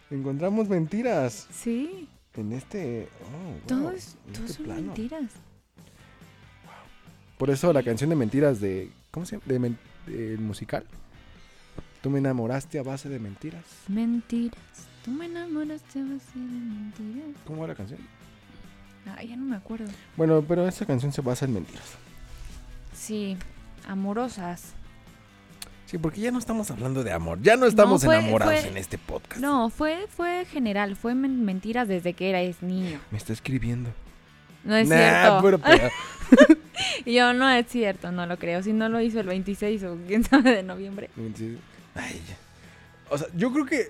Encontramos 0.10 0.69
mentiras 0.69 1.47
Sí, 1.51 2.08
en 2.41 2.54
este. 2.54 3.10
oh, 3.24 3.52
wow, 3.52 3.60
todo, 3.67 3.91
es, 3.91 4.15
en 4.28 4.34
todo 4.34 4.43
este 4.46 4.56
son 4.58 4.65
plano. 4.65 4.82
mentiras. 4.82 5.24
Por 7.38 7.50
eso 7.50 7.74
la 7.74 7.84
canción 7.84 8.10
de 8.10 8.15
mentiras 8.15 8.60
de. 8.60 8.91
¿Cómo 9.12 9.26
se 9.26 9.36
llama? 9.36 9.43
De 9.48 9.60
men- 9.60 9.78
del 10.08 10.39
musical. 10.39 10.86
Tú 12.02 12.10
me 12.10 12.19
enamoraste 12.19 12.80
a 12.80 12.84
base 12.84 13.08
de 13.10 13.19
mentiras. 13.19 13.63
Mentiras. 13.88 14.58
Tú 15.06 15.12
me 15.12 15.26
enamoraste 15.26 16.00
a 16.00 16.04
base 16.04 16.38
de 16.38 16.46
mentiras. 16.46 17.36
¿Cómo 17.46 17.62
va 17.62 17.67
la 17.67 17.76
canción? 17.76 18.00
Ay, 19.17 19.30
ya 19.30 19.36
no 19.36 19.46
me 19.46 19.56
acuerdo. 19.56 19.86
Bueno, 20.15 20.43
pero 20.48 20.67
esta 20.67 20.86
canción 20.86 21.12
se 21.12 21.22
basa 21.22 21.46
en 21.46 21.54
mentiras. 21.54 21.96
Sí, 22.93 23.38
amorosas. 23.88 24.74
Sí, 25.93 25.99
porque 25.99 26.21
ya 26.21 26.32
no 26.32 26.39
estamos 26.39 26.71
hablando 26.71 27.03
de 27.03 27.12
amor. 27.12 27.38
Ya 27.43 27.56
no 27.56 27.67
estamos 27.67 28.03
fue- 28.03 28.17
enamorados 28.17 28.62
fue- 28.62 28.67
en 28.71 28.77
este 28.77 28.97
podcast. 28.97 29.39
No, 29.39 29.69
fue, 29.69 30.08
fue 30.10 30.43
general. 30.45 30.95
Fue 30.95 31.13
men- 31.13 31.45
mentiras 31.45 31.88
desde 31.88 32.13
que 32.13 32.32
eras 32.32 32.63
niño. 32.63 32.99
Me 33.12 33.19
está 33.19 33.32
escribiendo. 33.32 33.91
No 34.63 34.75
es 34.75 34.89
Nah, 34.89 35.39
cierto. 35.39 35.62
Yo 37.06 37.34
no 37.34 37.47
es 37.47 37.67
cierto, 37.67 38.12
no 38.12 38.25
lo 38.25 38.39
creo. 38.39 38.63
Si 38.63 38.73
no 38.73 38.89
lo 38.89 38.99
hizo 39.01 39.19
el 39.19 39.27
26 39.27 39.84
o 39.84 39.95
quién 40.08 40.23
sabe 40.29 40.56
de 40.56 40.63
noviembre. 40.63 41.12
Ay, 41.93 42.19
ya. 42.27 42.38
O 43.12 43.17
sea, 43.19 43.27
yo 43.36 43.53
creo 43.53 43.67
que. 43.67 43.89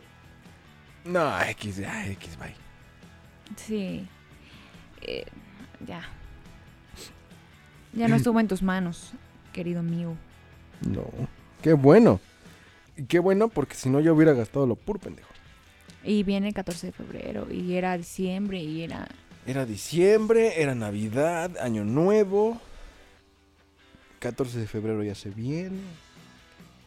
No, 1.05 1.41
X, 1.41 1.77
ya, 1.77 2.05
X, 2.07 2.37
bye. 2.37 2.53
Sí. 3.55 4.05
Eh, 5.03 5.23
ya. 5.87 6.01
Ya 7.93 8.09
no 8.09 8.17
estuvo 8.17 8.41
en 8.41 8.49
tus 8.49 8.61
manos, 8.61 9.13
querido 9.53 9.83
mío. 9.83 10.15
No. 10.85 11.05
Qué 11.63 11.71
bueno. 11.71 12.19
Y 12.97 13.05
qué 13.05 13.19
bueno 13.19 13.47
porque 13.47 13.75
si 13.75 13.89
no 13.89 14.01
yo 14.01 14.13
hubiera 14.13 14.33
gastado 14.33 14.67
lo 14.67 14.75
puro 14.75 14.99
pendejo. 14.99 15.29
Y 16.03 16.23
viene 16.23 16.49
el 16.49 16.53
14 16.53 16.87
de 16.87 16.91
febrero 16.93 17.47
y 17.49 17.75
era 17.75 17.97
diciembre 17.97 18.61
y 18.61 18.83
era... 18.83 19.07
Era 19.45 19.65
diciembre, 19.65 20.61
era 20.61 20.75
Navidad, 20.75 21.57
Año 21.57 21.85
Nuevo. 21.85 22.59
14 24.19 24.59
de 24.59 24.67
febrero 24.67 25.03
ya 25.03 25.15
se 25.15 25.29
viene. 25.29 25.79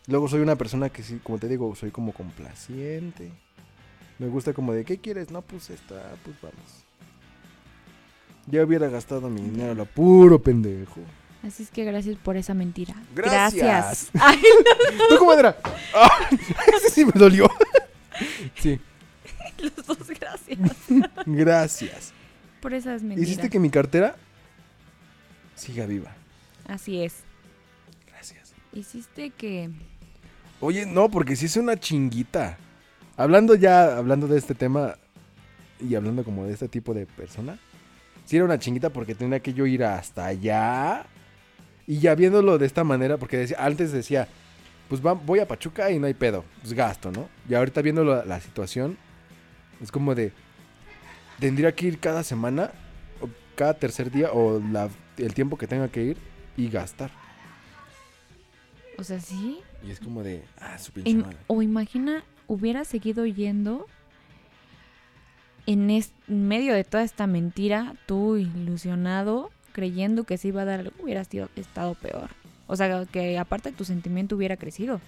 Luego 0.07 0.29
soy 0.29 0.41
una 0.41 0.57
persona 0.57 0.91
que 0.91 1.03
sí, 1.03 1.21
como 1.23 1.39
te 1.39 1.49
digo, 1.49 1.75
soy 1.75 1.91
como 1.91 2.12
complaciente. 2.12 3.33
Me 4.19 4.29
gusta 4.29 4.53
como 4.53 4.75
de, 4.75 4.85
¿qué 4.85 4.99
quieres? 4.99 5.31
No, 5.31 5.41
pues 5.41 5.71
esta, 5.71 6.17
pues 6.23 6.37
vamos. 6.43 6.85
Ya 8.47 8.62
hubiera 8.62 8.89
gastado 8.89 9.31
mi 9.31 9.41
dinero 9.41 9.75
lo 9.75 9.87
puro 9.87 10.41
pendejo. 10.41 11.01
Así 11.42 11.62
es 11.62 11.70
que 11.70 11.85
gracias 11.85 12.16
por 12.16 12.37
esa 12.37 12.55
mentira. 12.55 12.94
Gracias. 13.14 14.11
Ay, 14.18 14.42
¿Tú 15.09 15.18
cómo 15.18 15.33
era? 15.33 15.57
Ah, 15.94 16.29
ese 16.77 16.90
sí 16.90 17.05
me 17.05 17.12
dolió. 17.12 17.49
Sí, 18.55 18.81
los 19.59 19.87
dos 19.87 20.09
gracias. 20.09 20.59
gracias. 21.27 22.12
Por 22.62 22.72
esas 22.72 23.03
mentiras. 23.03 23.29
Hiciste 23.29 23.51
que 23.51 23.59
mi 23.59 23.68
cartera 23.68 24.16
siga 25.55 25.85
viva. 25.85 26.14
Así 26.66 27.03
es. 27.03 27.16
Gracias. 28.07 28.55
Hiciste 28.72 29.31
que... 29.31 29.68
Oye, 30.61 30.87
no, 30.87 31.11
porque 31.11 31.37
sí 31.37 31.44
es 31.44 31.57
una 31.59 31.79
chinguita. 31.79 32.57
Hablando 33.18 33.55
ya, 33.55 33.99
hablando 33.99 34.27
de 34.29 34.38
este 34.38 34.55
tema 34.55 34.96
y 35.79 35.94
hablando 35.94 36.25
como 36.25 36.46
de 36.46 36.55
este 36.55 36.68
tipo 36.68 36.94
de 36.94 37.05
persona, 37.05 37.59
sí 38.25 38.37
era 38.37 38.46
una 38.46 38.59
chinguita 38.59 38.90
porque 38.90 39.14
tenía 39.14 39.40
que 39.40 39.53
yo 39.53 39.66
ir 39.66 39.85
hasta 39.85 40.25
allá. 40.27 41.05
Y 41.87 41.99
ya 41.99 42.14
viéndolo 42.14 42.59
de 42.59 42.66
esta 42.66 42.83
manera, 42.85 43.16
porque 43.16 43.37
decía, 43.37 43.59
antes 43.61 43.92
decía, 43.92 44.27
pues 44.88 45.05
va- 45.05 45.12
voy 45.14 45.38
a 45.40 45.46
Pachuca 45.49 45.90
y 45.90 45.99
no 45.99 46.07
hay 46.07 46.14
pedo, 46.14 46.44
pues 46.61 46.72
gasto, 46.72 47.11
¿no? 47.12 47.29
Y 47.49 47.55
ahorita 47.55 47.81
viendo 47.83 48.05
la, 48.05 48.40
situación, 48.40 48.96
es 49.81 49.92
como 49.92 50.14
de, 50.14 50.33
tendría 51.38 51.75
que 51.75 51.87
ir 51.87 51.99
cada 52.01 52.22
semana, 52.25 52.72
o 53.20 53.29
cada 53.55 53.75
tercer 53.75 54.11
día, 54.11 54.31
o 54.33 54.61
la- 54.61 54.88
el 55.18 55.33
tiempo 55.35 55.57
que 55.57 55.66
tenga 55.66 55.88
que 55.88 56.03
ir 56.03 56.16
y 56.57 56.68
gastar. 56.68 57.11
O 58.99 59.05
sea, 59.05 59.20
sí. 59.20 59.61
Y 59.87 59.90
es 59.90 60.01
como 60.01 60.22
de, 60.22 60.42
ah, 60.59 60.79
su 60.79 60.90
pinche 60.92 61.14
madre. 61.14 61.37
o 61.46 61.62
imagina, 61.62 62.25
hubiera 62.49 62.85
seguido 62.85 63.27
yendo 63.27 63.87
en, 65.66 65.90
es- 65.90 66.12
en 66.29 66.49
medio 66.49 66.75
de 66.75 66.85
toda 66.85 67.03
esta 67.05 67.27
mentira, 67.27 67.94
tú 68.07 68.37
ilusionado, 68.37 69.51
creyendo 69.77 70.25
que 70.25 70.39
se 70.39 70.49
iba 70.49 70.62
a 70.62 70.65
dar 70.65 70.81
algo, 70.81 70.95
hubiera 71.03 71.23
sido, 71.25 71.51
estado 71.55 71.95
peor. 71.97 72.31
O 72.67 72.77
sea, 72.77 73.05
que 73.05 73.39
aparte 73.39 73.73
tu 73.73 73.85
sentimiento 73.85 74.35
hubiera 74.35 74.57
crecido. 74.57 75.03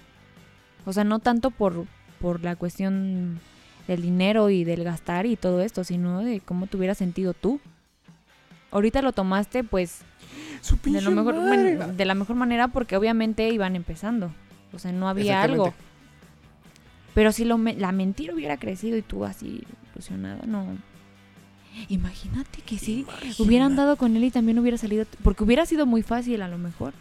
O 0.84 0.92
sea, 0.92 1.04
no 1.04 1.20
tanto 1.20 1.50
por, 1.50 1.86
por 2.20 2.44
la 2.44 2.54
cuestión 2.54 3.40
del 3.86 4.02
dinero 4.02 4.50
y 4.50 4.64
del 4.64 4.84
gastar 4.84 5.24
y 5.24 5.36
todo 5.36 5.62
esto, 5.62 5.84
sino 5.84 6.20
de 6.20 6.40
cómo 6.40 6.66
te 6.66 6.76
hubieras 6.76 6.98
sentido 6.98 7.32
tú. 7.32 7.60
Ahorita 8.70 9.00
lo 9.00 9.12
tomaste, 9.12 9.64
pues, 9.64 10.02
Su 10.60 10.76
de, 10.84 11.00
lo 11.00 11.12
mejor, 11.12 11.94
de 11.94 12.04
la 12.04 12.14
mejor 12.14 12.36
manera 12.36 12.68
porque 12.68 12.98
obviamente 12.98 13.48
iban 13.48 13.74
empezando. 13.74 14.34
O 14.74 14.78
sea, 14.78 14.92
no 14.92 15.08
había 15.08 15.40
algo. 15.40 15.72
Pero 17.14 17.32
si 17.32 17.46
lo 17.46 17.56
la 17.56 17.92
mentira 17.92 18.34
hubiera 18.34 18.58
crecido 18.58 18.98
y 18.98 19.02
tú 19.02 19.24
así 19.24 19.64
ilusionado, 19.94 20.46
no. 20.46 20.76
Imagínate 21.88 22.60
que 22.62 22.78
sí 22.78 23.06
hubieran 23.38 23.76
dado 23.76 23.96
con 23.96 24.16
él 24.16 24.24
y 24.24 24.30
también 24.30 24.58
hubiera 24.58 24.78
salido. 24.78 25.06
Porque 25.22 25.44
hubiera 25.44 25.64
sido 25.66 25.86
muy 25.86 26.02
fácil 26.02 26.42
a 26.42 26.48
lo 26.48 26.58
mejor. 26.58 26.92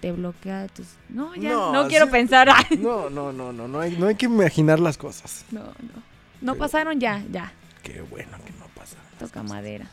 Te 0.00 0.12
bloquea 0.12 0.68
tus. 0.68 0.86
No, 1.08 1.34
ya. 1.34 1.50
No, 1.50 1.72
No, 1.72 1.88
quiero 1.88 2.06
sí. 2.06 2.12
pensar. 2.12 2.48
No, 2.78 3.10
no, 3.10 3.32
no, 3.32 3.52
no, 3.52 3.68
no 3.68 3.80
hay, 3.80 3.96
no 3.96 4.06
hay 4.06 4.14
que 4.14 4.26
imaginar 4.26 4.78
las 4.80 4.96
cosas. 4.96 5.44
no, 5.50 5.60
no. 5.64 6.10
No 6.40 6.54
pasaron 6.54 6.98
ya, 7.00 7.22
ya. 7.30 7.52
Qué 7.82 8.00
bueno 8.00 8.38
que 8.46 8.52
no 8.52 8.64
pasa. 8.74 8.96
Toca 9.18 9.42
madera. 9.42 9.86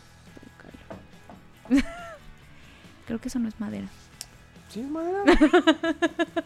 Creo 3.05 3.19
que 3.19 3.27
eso 3.27 3.39
no 3.39 3.47
es 3.49 3.59
madera. 3.59 3.87
Sí, 4.69 4.79
es 4.81 4.89
madera. 4.89 5.23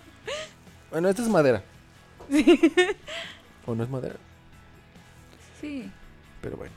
bueno, 0.92 1.10
esta 1.10 1.22
es 1.22 1.28
madera. 1.30 1.64
¿O 3.66 3.76
no 3.76 3.84
es 3.84 3.90
madera? 3.90 4.16
Sí. 5.60 5.90
Pero 6.42 6.58
bueno. 6.58 6.74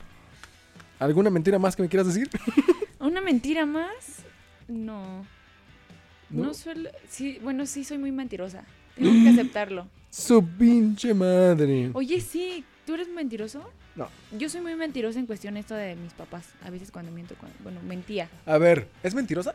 ¿Alguna 1.04 1.28
mentira 1.28 1.58
más 1.58 1.76
que 1.76 1.82
me 1.82 1.88
quieras 1.88 2.06
decir? 2.06 2.30
¿Una 2.98 3.20
mentira 3.20 3.66
más? 3.66 4.22
No. 4.68 5.26
¿No? 6.30 6.44
No, 6.44 6.54
suelo. 6.54 6.88
Sí, 7.10 7.38
bueno, 7.42 7.66
sí, 7.66 7.84
soy 7.84 7.98
muy 7.98 8.10
mentirosa. 8.10 8.64
Tengo 8.96 9.12
que 9.12 9.28
aceptarlo. 9.28 9.86
Su 10.10 10.42
pinche 10.46 11.12
madre. 11.12 11.90
Oye, 11.92 12.20
sí, 12.20 12.64
¿tú 12.86 12.94
eres 12.94 13.08
mentiroso? 13.08 13.70
No. 13.96 14.08
Yo 14.32 14.48
soy 14.48 14.62
muy 14.62 14.74
mentirosa 14.76 15.18
en 15.18 15.26
cuestión 15.26 15.56
esto 15.58 15.74
de 15.74 15.94
mis 15.94 16.14
papás. 16.14 16.46
A 16.64 16.70
veces 16.70 16.90
cuando 16.90 17.12
miento, 17.12 17.34
cuando- 17.34 17.56
bueno, 17.62 17.80
mentía. 17.82 18.28
A 18.46 18.56
ver, 18.56 18.88
¿es 19.02 19.14
mentirosa? 19.14 19.54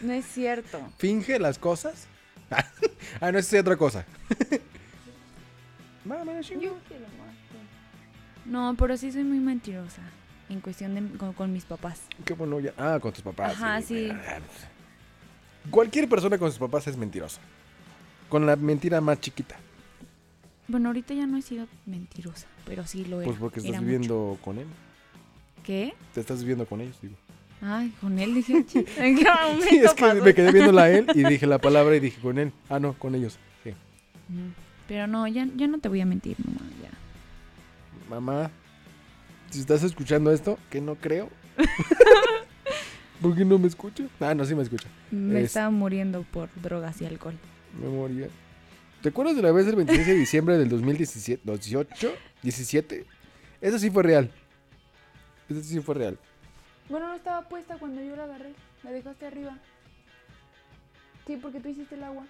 No 0.00 0.12
es 0.12 0.26
cierto. 0.26 0.80
¿Finge 0.98 1.38
las 1.38 1.58
cosas? 1.58 2.06
ah, 3.20 3.32
no, 3.32 3.38
es 3.38 3.52
otra 3.54 3.76
cosa. 3.76 4.04
Mamá, 6.04 6.40
chingo. 6.40 6.76
No, 8.44 8.74
pero 8.78 8.96
sí 8.96 9.12
soy 9.12 9.24
muy 9.24 9.38
mentirosa 9.38 10.02
en 10.48 10.60
cuestión 10.60 10.94
de 10.94 11.16
con, 11.18 11.32
con 11.32 11.52
mis 11.52 11.64
papás. 11.64 12.00
Qué 12.24 12.34
bueno 12.34 12.60
ya. 12.60 12.72
Ah, 12.76 12.98
con 13.00 13.12
tus 13.12 13.22
papás. 13.22 13.52
Ajá, 13.54 13.80
sí. 13.82 14.08
Cualquier 15.70 16.08
persona 16.08 16.38
con 16.38 16.50
sus 16.50 16.58
papás 16.58 16.86
es 16.88 16.96
mentirosa. 16.96 17.40
Con 18.28 18.46
la 18.46 18.56
mentira 18.56 19.00
más 19.00 19.20
chiquita. 19.20 19.56
Bueno, 20.68 20.88
ahorita 20.88 21.14
ya 21.14 21.26
no 21.26 21.36
he 21.38 21.42
sido 21.42 21.66
mentirosa, 21.86 22.46
pero 22.66 22.86
sí 22.86 23.04
lo 23.04 23.20
era. 23.20 23.26
Pues 23.26 23.38
porque 23.38 23.60
Era 23.60 23.68
estás 23.68 23.82
mucho. 23.82 23.90
viviendo 23.92 24.38
con 24.42 24.58
él. 24.58 24.66
¿Qué? 25.64 25.94
Te 26.14 26.20
estás 26.20 26.40
viviendo 26.40 26.66
con 26.66 26.80
ellos, 26.80 26.98
digo. 27.00 27.14
Ay, 27.60 27.92
con 28.00 28.18
él 28.18 28.34
dije. 28.34 28.64
"Ch- 28.66 28.84
¿En 28.98 29.16
qué 29.16 29.24
momento 29.24 29.66
Sí, 29.68 29.76
es 29.78 29.94
que 29.94 30.02
pasó 30.02 30.22
me 30.24 30.34
quedé 30.34 30.46
esto?" 30.46 30.52
viéndola 30.54 30.82
a 30.84 30.90
él 30.90 31.06
y 31.14 31.22
dije 31.24 31.46
la 31.46 31.58
palabra 31.60 31.94
y 31.94 32.00
dije 32.00 32.20
con 32.20 32.38
él. 32.38 32.52
Ah, 32.68 32.80
no, 32.80 32.94
con 32.94 33.14
ellos. 33.14 33.38
Sí. 33.62 33.70
Mm, 34.28 34.50
Pero 34.88 35.06
no, 35.06 35.28
ya, 35.28 35.46
ya 35.56 35.68
no 35.68 35.78
te 35.78 35.88
voy 35.88 36.00
a 36.00 36.06
mentir, 36.06 36.36
mamá. 36.44 36.60
Mamá, 38.12 38.50
si 39.48 39.60
estás 39.60 39.82
escuchando 39.84 40.30
esto, 40.32 40.58
que 40.68 40.82
no 40.82 40.96
creo. 40.96 41.30
¿Por 43.22 43.34
qué 43.34 43.42
no 43.42 43.58
me 43.58 43.68
escucha? 43.68 44.04
Ah, 44.20 44.34
no, 44.34 44.44
sí 44.44 44.54
me 44.54 44.62
escucha. 44.62 44.86
Me 45.10 45.38
Es- 45.40 45.46
estaba 45.46 45.70
muriendo 45.70 46.22
por 46.30 46.50
drogas 46.60 47.00
y 47.00 47.06
alcohol. 47.06 47.38
Me 47.80 47.88
moría. 47.88 48.28
¿Te 49.00 49.08
acuerdas 49.08 49.34
de 49.34 49.40
la 49.40 49.50
vez 49.50 49.64
del 49.64 49.76
26 49.76 50.06
de 50.06 50.14
diciembre 50.14 50.58
del 50.58 50.68
2017? 50.68 51.40
18, 51.42 52.12
17. 52.42 53.06
Eso 53.62 53.78
sí 53.78 53.90
fue 53.90 54.02
real. 54.02 54.30
Eso 55.48 55.62
sí 55.62 55.80
fue 55.80 55.94
real. 55.94 56.18
Bueno, 56.90 57.08
no 57.08 57.14
estaba 57.14 57.48
puesta 57.48 57.78
cuando 57.78 58.02
yo 58.02 58.14
la 58.14 58.24
agarré. 58.24 58.52
La 58.82 58.90
dejaste 58.90 59.24
arriba. 59.26 59.56
Sí, 61.26 61.38
porque 61.40 61.60
tú 61.60 61.70
hiciste 61.70 61.94
el 61.94 62.02
agua. 62.02 62.26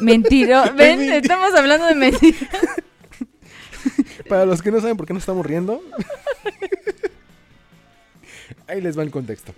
Mentiro. 0.00 0.62
Ven, 0.76 1.02
estamos 1.12 1.52
hablando 1.54 1.84
de 1.86 1.94
mentiras. 1.94 2.48
Para 4.32 4.46
los 4.46 4.62
que 4.62 4.70
no 4.70 4.80
saben 4.80 4.96
por 4.96 5.04
qué 5.06 5.12
nos 5.12 5.24
estamos 5.24 5.44
riendo. 5.44 5.82
Ahí 8.66 8.80
les 8.80 8.96
va 8.98 9.02
el 9.02 9.10
contexto. 9.10 9.52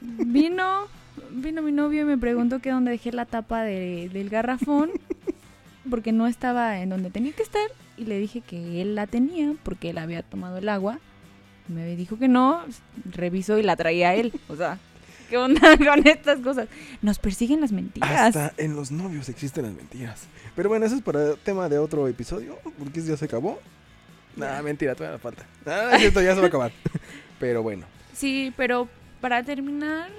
Vino, 0.00 0.86
vino 1.32 1.60
mi 1.60 1.70
novio 1.70 2.00
y 2.00 2.04
me 2.06 2.16
preguntó 2.16 2.60
que 2.60 2.70
dónde 2.70 2.92
dejé 2.92 3.12
la 3.12 3.26
tapa 3.26 3.62
de- 3.62 4.08
del 4.10 4.30
garrafón. 4.30 4.90
Porque 5.90 6.12
no 6.12 6.26
estaba 6.26 6.78
en 6.80 6.88
donde 6.88 7.10
tenía 7.10 7.32
que 7.32 7.42
estar. 7.42 7.68
Y 7.98 8.06
le 8.06 8.18
dije 8.18 8.40
que 8.40 8.80
él 8.80 8.94
la 8.94 9.06
tenía 9.06 9.52
porque 9.62 9.90
él 9.90 9.98
había 9.98 10.22
tomado 10.22 10.56
el 10.56 10.70
agua. 10.70 10.98
Me 11.68 11.94
dijo 11.94 12.18
que 12.18 12.28
no. 12.28 12.62
Revisó 13.04 13.58
y 13.58 13.62
la 13.62 13.76
traía 13.76 14.14
él. 14.14 14.32
O 14.48 14.56
sea, 14.56 14.78
¿qué 15.30 15.38
onda 15.38 15.60
con 15.78 16.06
estas 16.06 16.40
cosas? 16.40 16.68
Nos 17.00 17.18
persiguen 17.18 17.60
las 17.62 17.72
mentiras. 17.72 18.36
Hasta 18.36 18.52
en 18.62 18.76
los 18.76 18.90
novios 18.90 19.28
existen 19.28 19.64
las 19.64 19.72
mentiras. 19.72 20.24
Pero 20.54 20.68
bueno, 20.68 20.84
eso 20.84 20.96
es 20.96 21.02
para 21.02 21.36
tema 21.36 21.68
de 21.68 21.78
otro 21.78 22.06
episodio. 22.08 22.58
Porque 22.78 23.00
ya 23.00 23.16
se 23.16 23.24
acabó. 23.24 23.58
Nah, 24.36 24.60
mentira, 24.62 24.94
todavía 24.94 25.16
me 25.16 25.22
falta. 25.22 25.46
Ah, 25.64 25.90
es 25.94 26.00
cierto, 26.00 26.20
ya 26.20 26.34
se 26.34 26.40
va 26.40 26.46
a 26.46 26.48
acabar. 26.48 26.72
Pero 27.38 27.62
bueno. 27.62 27.86
Sí, 28.12 28.52
pero 28.54 28.86
para 29.22 29.42
terminar, 29.42 30.10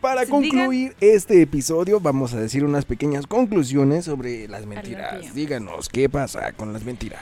Para 0.00 0.26
concluir 0.26 0.96
este 1.00 1.40
episodio, 1.40 2.00
vamos 2.00 2.34
a 2.34 2.40
decir 2.40 2.64
unas 2.64 2.84
pequeñas 2.84 3.28
conclusiones 3.28 4.06
sobre 4.06 4.48
las 4.48 4.66
mentiras. 4.66 5.34
Díganos, 5.34 5.88
¿qué 5.88 6.08
pasa 6.08 6.52
con 6.52 6.72
las 6.72 6.82
mentiras? 6.84 7.20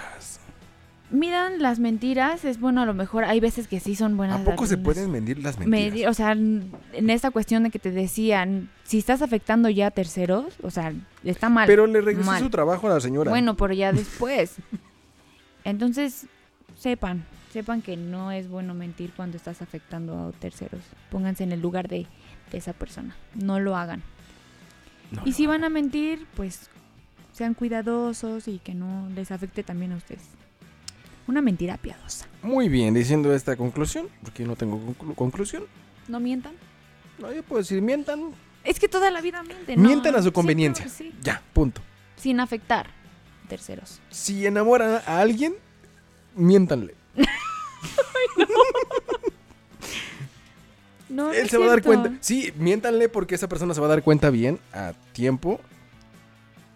Miran 1.11 1.61
las 1.61 1.79
mentiras, 1.79 2.45
es 2.45 2.59
bueno, 2.61 2.83
a 2.83 2.87
lo 2.87 2.95
mejor 2.95 3.25
hay 3.25 3.41
veces 3.41 3.69
que 3.69 3.81
sí 3.81 3.95
son 3.95 4.17
buenas. 4.17 4.41
¿A 4.41 4.45
poco 4.45 4.67
se 4.67 4.77
pueden 4.77 5.11
medir 5.11 5.39
las 5.39 5.59
mentiras? 5.59 5.93
Medir, 5.93 6.09
o 6.09 6.15
sea, 6.15 6.33
en 6.33 7.11
esta 7.11 7.31
cuestión 7.31 7.63
de 7.63 7.71
que 7.71 7.79
te 7.79 7.91
decían, 7.91 8.71
si 8.85 8.99
estás 8.99 9.23
afectando 9.23 9.69
ya 9.69 9.89
a 9.89 9.91
terceros, 9.91 10.55
o 10.63 10.71
sea, 10.71 10.93
está 11.25 11.49
mal. 11.49 11.67
Pero 11.67 11.87
le 11.87 12.01
regresé 12.01 12.27
mal. 12.27 12.43
su 12.43 12.51
trabajo 12.51 12.87
a 12.89 12.95
la 12.95 13.01
señora. 13.01 13.31
Bueno, 13.31 13.57
pero 13.57 13.73
ya 13.75 13.93
después. 13.93 14.57
Entonces, 15.65 16.27
sepan, 16.77 17.25
sepan 17.53 17.83
que 17.83 17.97
no 17.97 18.33
es 18.33 18.49
bueno 18.49 18.75
mentir 18.75 19.13
cuando 19.15 19.37
estás 19.37 19.63
afectando 19.63 20.29
a 20.29 20.33
terceros. 20.33 20.83
Pónganse 21.11 21.45
en 21.45 21.53
el 21.53 21.61
lugar 21.61 21.89
de, 21.89 22.07
de 22.51 22.59
esa 22.59 22.73
persona. 22.73 23.17
No 23.35 23.61
lo 23.61 23.77
hagan. 23.77 24.03
No, 25.11 25.23
Y 25.25 25.33
si 25.33 25.47
van 25.47 25.63
a 25.63 25.69
mentir, 25.69 26.27
pues 26.35 26.69
sean 27.33 27.55
cuidadosos 27.55 28.49
y 28.49 28.59
que 28.59 28.75
no 28.75 29.09
les 29.15 29.31
afecte 29.31 29.63
también 29.63 29.93
a 29.93 29.97
ustedes. 29.97 30.23
Una 31.27 31.43
mentira 31.43 31.77
piadosa. 31.77 32.27
Muy 32.43 32.69
bien, 32.69 32.95
diciendo 32.95 33.35
esta 33.35 33.57
conclusión, 33.57 34.09
porque 34.23 34.43
yo 34.45 34.49
no 34.49 34.57
tengo 34.57 34.79
conclu- 34.81 35.15
conclusión. 35.15 35.65
No 36.09 36.21
mientan. 36.21 36.55
No, 37.19 37.33
yo 37.33 37.43
puedo 37.43 37.63
decir, 37.63 37.83
mientan. 37.83 38.31
Es 38.63 38.79
que 38.79 38.89
toda 38.89 39.11
la 39.11 39.21
vida 39.21 39.43
mienten. 39.43 39.81
¿no? 39.83 39.89
Mientan 39.89 40.15
a 40.17 40.23
su 40.23 40.33
conveniencia. 40.33 40.89
sí. 40.89 41.13
Ya, 41.23 41.43
punto. 41.53 41.81
Sin 42.17 42.39
afectar 42.41 42.89
terceros. 43.49 44.01
Si 44.11 44.47
enamoran 44.47 45.01
a 45.07 45.21
alguien, 45.21 45.55
miéntanle. 46.35 46.95
No, 51.09 51.29
no 51.29 51.33
Él 51.33 51.49
se 51.49 51.57
va 51.59 51.67
a 51.67 51.69
dar 51.69 51.83
cuenta. 51.83 52.13
Sí, 52.21 52.53
miéntanle 52.59 53.09
porque 53.09 53.37
esa 53.37 53.49
persona 53.49 53.75
se 53.75 53.81
va 53.81 53.87
a 53.87 53.91
dar 53.91 54.03
cuenta 54.03 54.29
bien, 54.31 54.59
a 54.73 54.93
tiempo, 55.13 55.61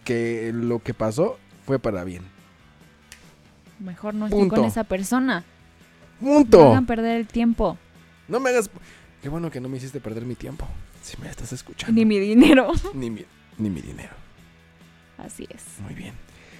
que 0.05 0.53
lo 0.55 0.79
que 0.79 0.95
pasó 0.95 1.39
fue 1.67 1.79
para 1.79 2.05
bien. 2.05 2.23
Mejor 3.81 4.15
no 4.15 4.29
Punto. 4.29 4.57
con 4.57 4.65
esa 4.65 4.85
persona. 4.85 5.45
No 6.21 6.29
¡Punto! 6.29 6.71
hagan 6.71 6.87
perder 6.87 7.17
el 7.17 7.27
tiempo. 7.27 7.79
No 8.29 8.39
me 8.41 8.51
hagas... 8.51 8.71
Qué 9.23 9.29
bueno 9.29 9.51
que 9.51 9.61
no 9.61 9.69
me 9.69 9.79
hiciste 9.79 10.01
perder 10.01 10.25
mi 10.25 10.35
tiempo. 10.35 10.67
Si 11.03 11.17
me 11.21 11.29
estás 11.29 11.53
escuchando. 11.53 11.95
Ni 11.95 12.05
mi 12.05 12.19
dinero. 12.19 12.73
Ni 12.95 13.11
mi, 13.11 13.25
ni 13.59 13.71
mi 13.71 13.81
dinero. 13.81 14.13
Así 15.19 15.47
es. 15.51 15.63
Muy 15.81 15.95
bien. 15.95 16.15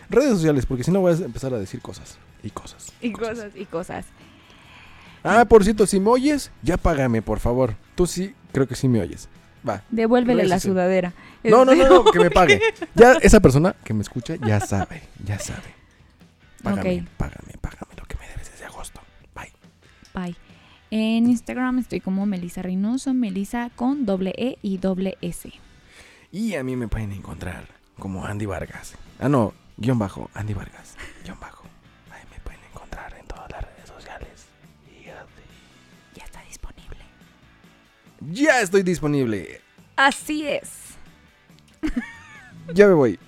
Redes 0.09 0.31
sociales, 0.31 0.67
porque 0.67 0.83
si 0.83 0.91
no 0.91 1.01
voy 1.01 1.13
a 1.13 1.17
empezar 1.17 1.55
a 1.55 1.59
decir 1.59 1.81
cosas. 1.81 2.19
Y 2.43 2.51
cosas. 2.51 2.93
Y 3.01 3.13
cosas, 3.13 3.53
y 3.55 3.65
cosas. 3.67 4.07
Ah, 5.23 5.45
por 5.45 5.63
cierto, 5.65 5.87
si 5.87 6.01
me 6.01 6.09
oyes, 6.09 6.51
ya 6.63 6.77
págame, 6.77 7.23
por 7.23 7.39
favor. 7.39 7.77
Tú 7.95 8.07
sí, 8.07 8.35
creo 8.53 8.67
que 8.67 8.75
sí 8.75 8.89
me 8.89 9.01
oyes. 9.01 9.29
Va. 9.67 9.83
Devuélvele 9.91 10.47
la 10.47 10.59
sudadera. 10.59 11.13
No, 11.45 11.65
no, 11.65 11.75
no, 11.75 11.89
no, 11.89 12.05
que 12.05 12.19
me 12.19 12.31
pague. 12.31 12.61
Ya 12.95 13.13
esa 13.21 13.41
persona 13.41 13.75
que 13.85 13.93
me 13.93 14.03
escucha 14.03 14.37
ya 14.37 14.61
sabe, 14.61 15.03
ya 15.25 15.39
sabe. 15.39 15.80
Págame, 16.63 17.07
págame, 17.17 17.53
págame 17.61 17.95
lo 17.97 18.05
que 18.05 18.17
me 18.17 18.29
debes 18.29 18.51
desde 18.51 18.65
agosto. 18.65 19.01
Bye. 19.35 19.53
Bye. 20.15 20.37
En 20.91 21.29
Instagram 21.29 21.79
estoy 21.79 22.01
como 22.01 22.27
Melisa 22.27 22.63
Reynoso, 22.63 23.15
Melisa 23.15 23.71
con 23.77 24.07
doble 24.07 24.35
E 24.37 24.59
y 24.63 24.79
doble 24.79 25.17
S. 25.21 25.53
Y 26.33 26.55
a 26.55 26.65
mí 26.65 26.77
me 26.77 26.89
pueden 26.89 27.13
encontrar 27.13 27.67
como 27.99 28.25
Andy 28.25 28.47
Vargas. 28.47 28.95
Ah, 29.19 29.29
no, 29.29 29.55
guion 29.77 29.99
bajo, 29.99 30.31
Andy 30.35 30.55
Vargas, 30.55 30.97
guion 31.25 31.39
bajo. 31.41 31.65
Ahí 32.11 32.23
me 32.31 32.41
pueden 32.41 32.61
encontrar 32.73 33.15
en 33.19 33.27
todas 33.27 33.51
las 33.51 33.63
redes 33.63 33.89
sociales. 33.89 34.47
Ya 36.15 36.25
está 36.25 36.43
disponible. 36.43 36.99
Ya 38.21 38.61
estoy 38.61 38.83
disponible. 38.83 39.61
Así 39.97 40.47
es. 40.47 40.97
Ya 42.75 42.87
me 42.87 42.95
voy. 42.95 43.19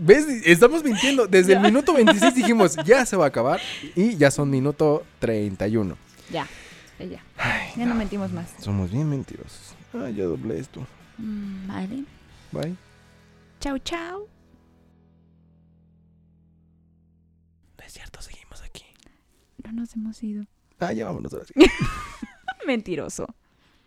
¿Ves? 0.00 0.26
Estamos 0.44 0.84
mintiendo. 0.84 1.26
Desde 1.26 1.54
el 1.54 1.60
minuto 1.60 1.92
26 1.94 2.34
dijimos, 2.34 2.76
ya 2.86 3.04
se 3.06 3.16
va 3.16 3.24
a 3.24 3.28
acabar. 3.28 3.60
Y 3.96 4.16
ya 4.16 4.30
son 4.30 4.50
minuto 4.50 5.04
31. 5.18 5.96
Ya, 6.30 6.46
ya, 6.98 7.04
ya. 7.06 7.22
Ya 7.76 7.86
no 7.86 7.94
mentimos 7.94 8.32
más. 8.32 8.52
Somos 8.60 8.90
bien 8.90 9.08
mentirosos. 9.08 9.74
Ah, 9.94 10.08
ya 10.10 10.24
doblé 10.24 10.58
esto. 10.58 10.86
Mm, 11.18 11.66
Vale. 11.68 12.04
Bye. 12.52 12.76
Chau, 13.60 13.78
chau. 13.78 14.28
No 17.78 17.84
es 17.86 17.92
cierto, 17.92 18.20
seguimos 18.22 18.62
aquí. 18.62 18.84
No 19.64 19.72
nos 19.72 19.94
hemos 19.94 20.22
ido. 20.22 20.44
Ah, 20.78 20.92
ya 20.92 21.06
vámonos 21.06 21.32
ahora 21.32 21.44
sí. 21.46 21.54
Mentiroso. 22.66 23.26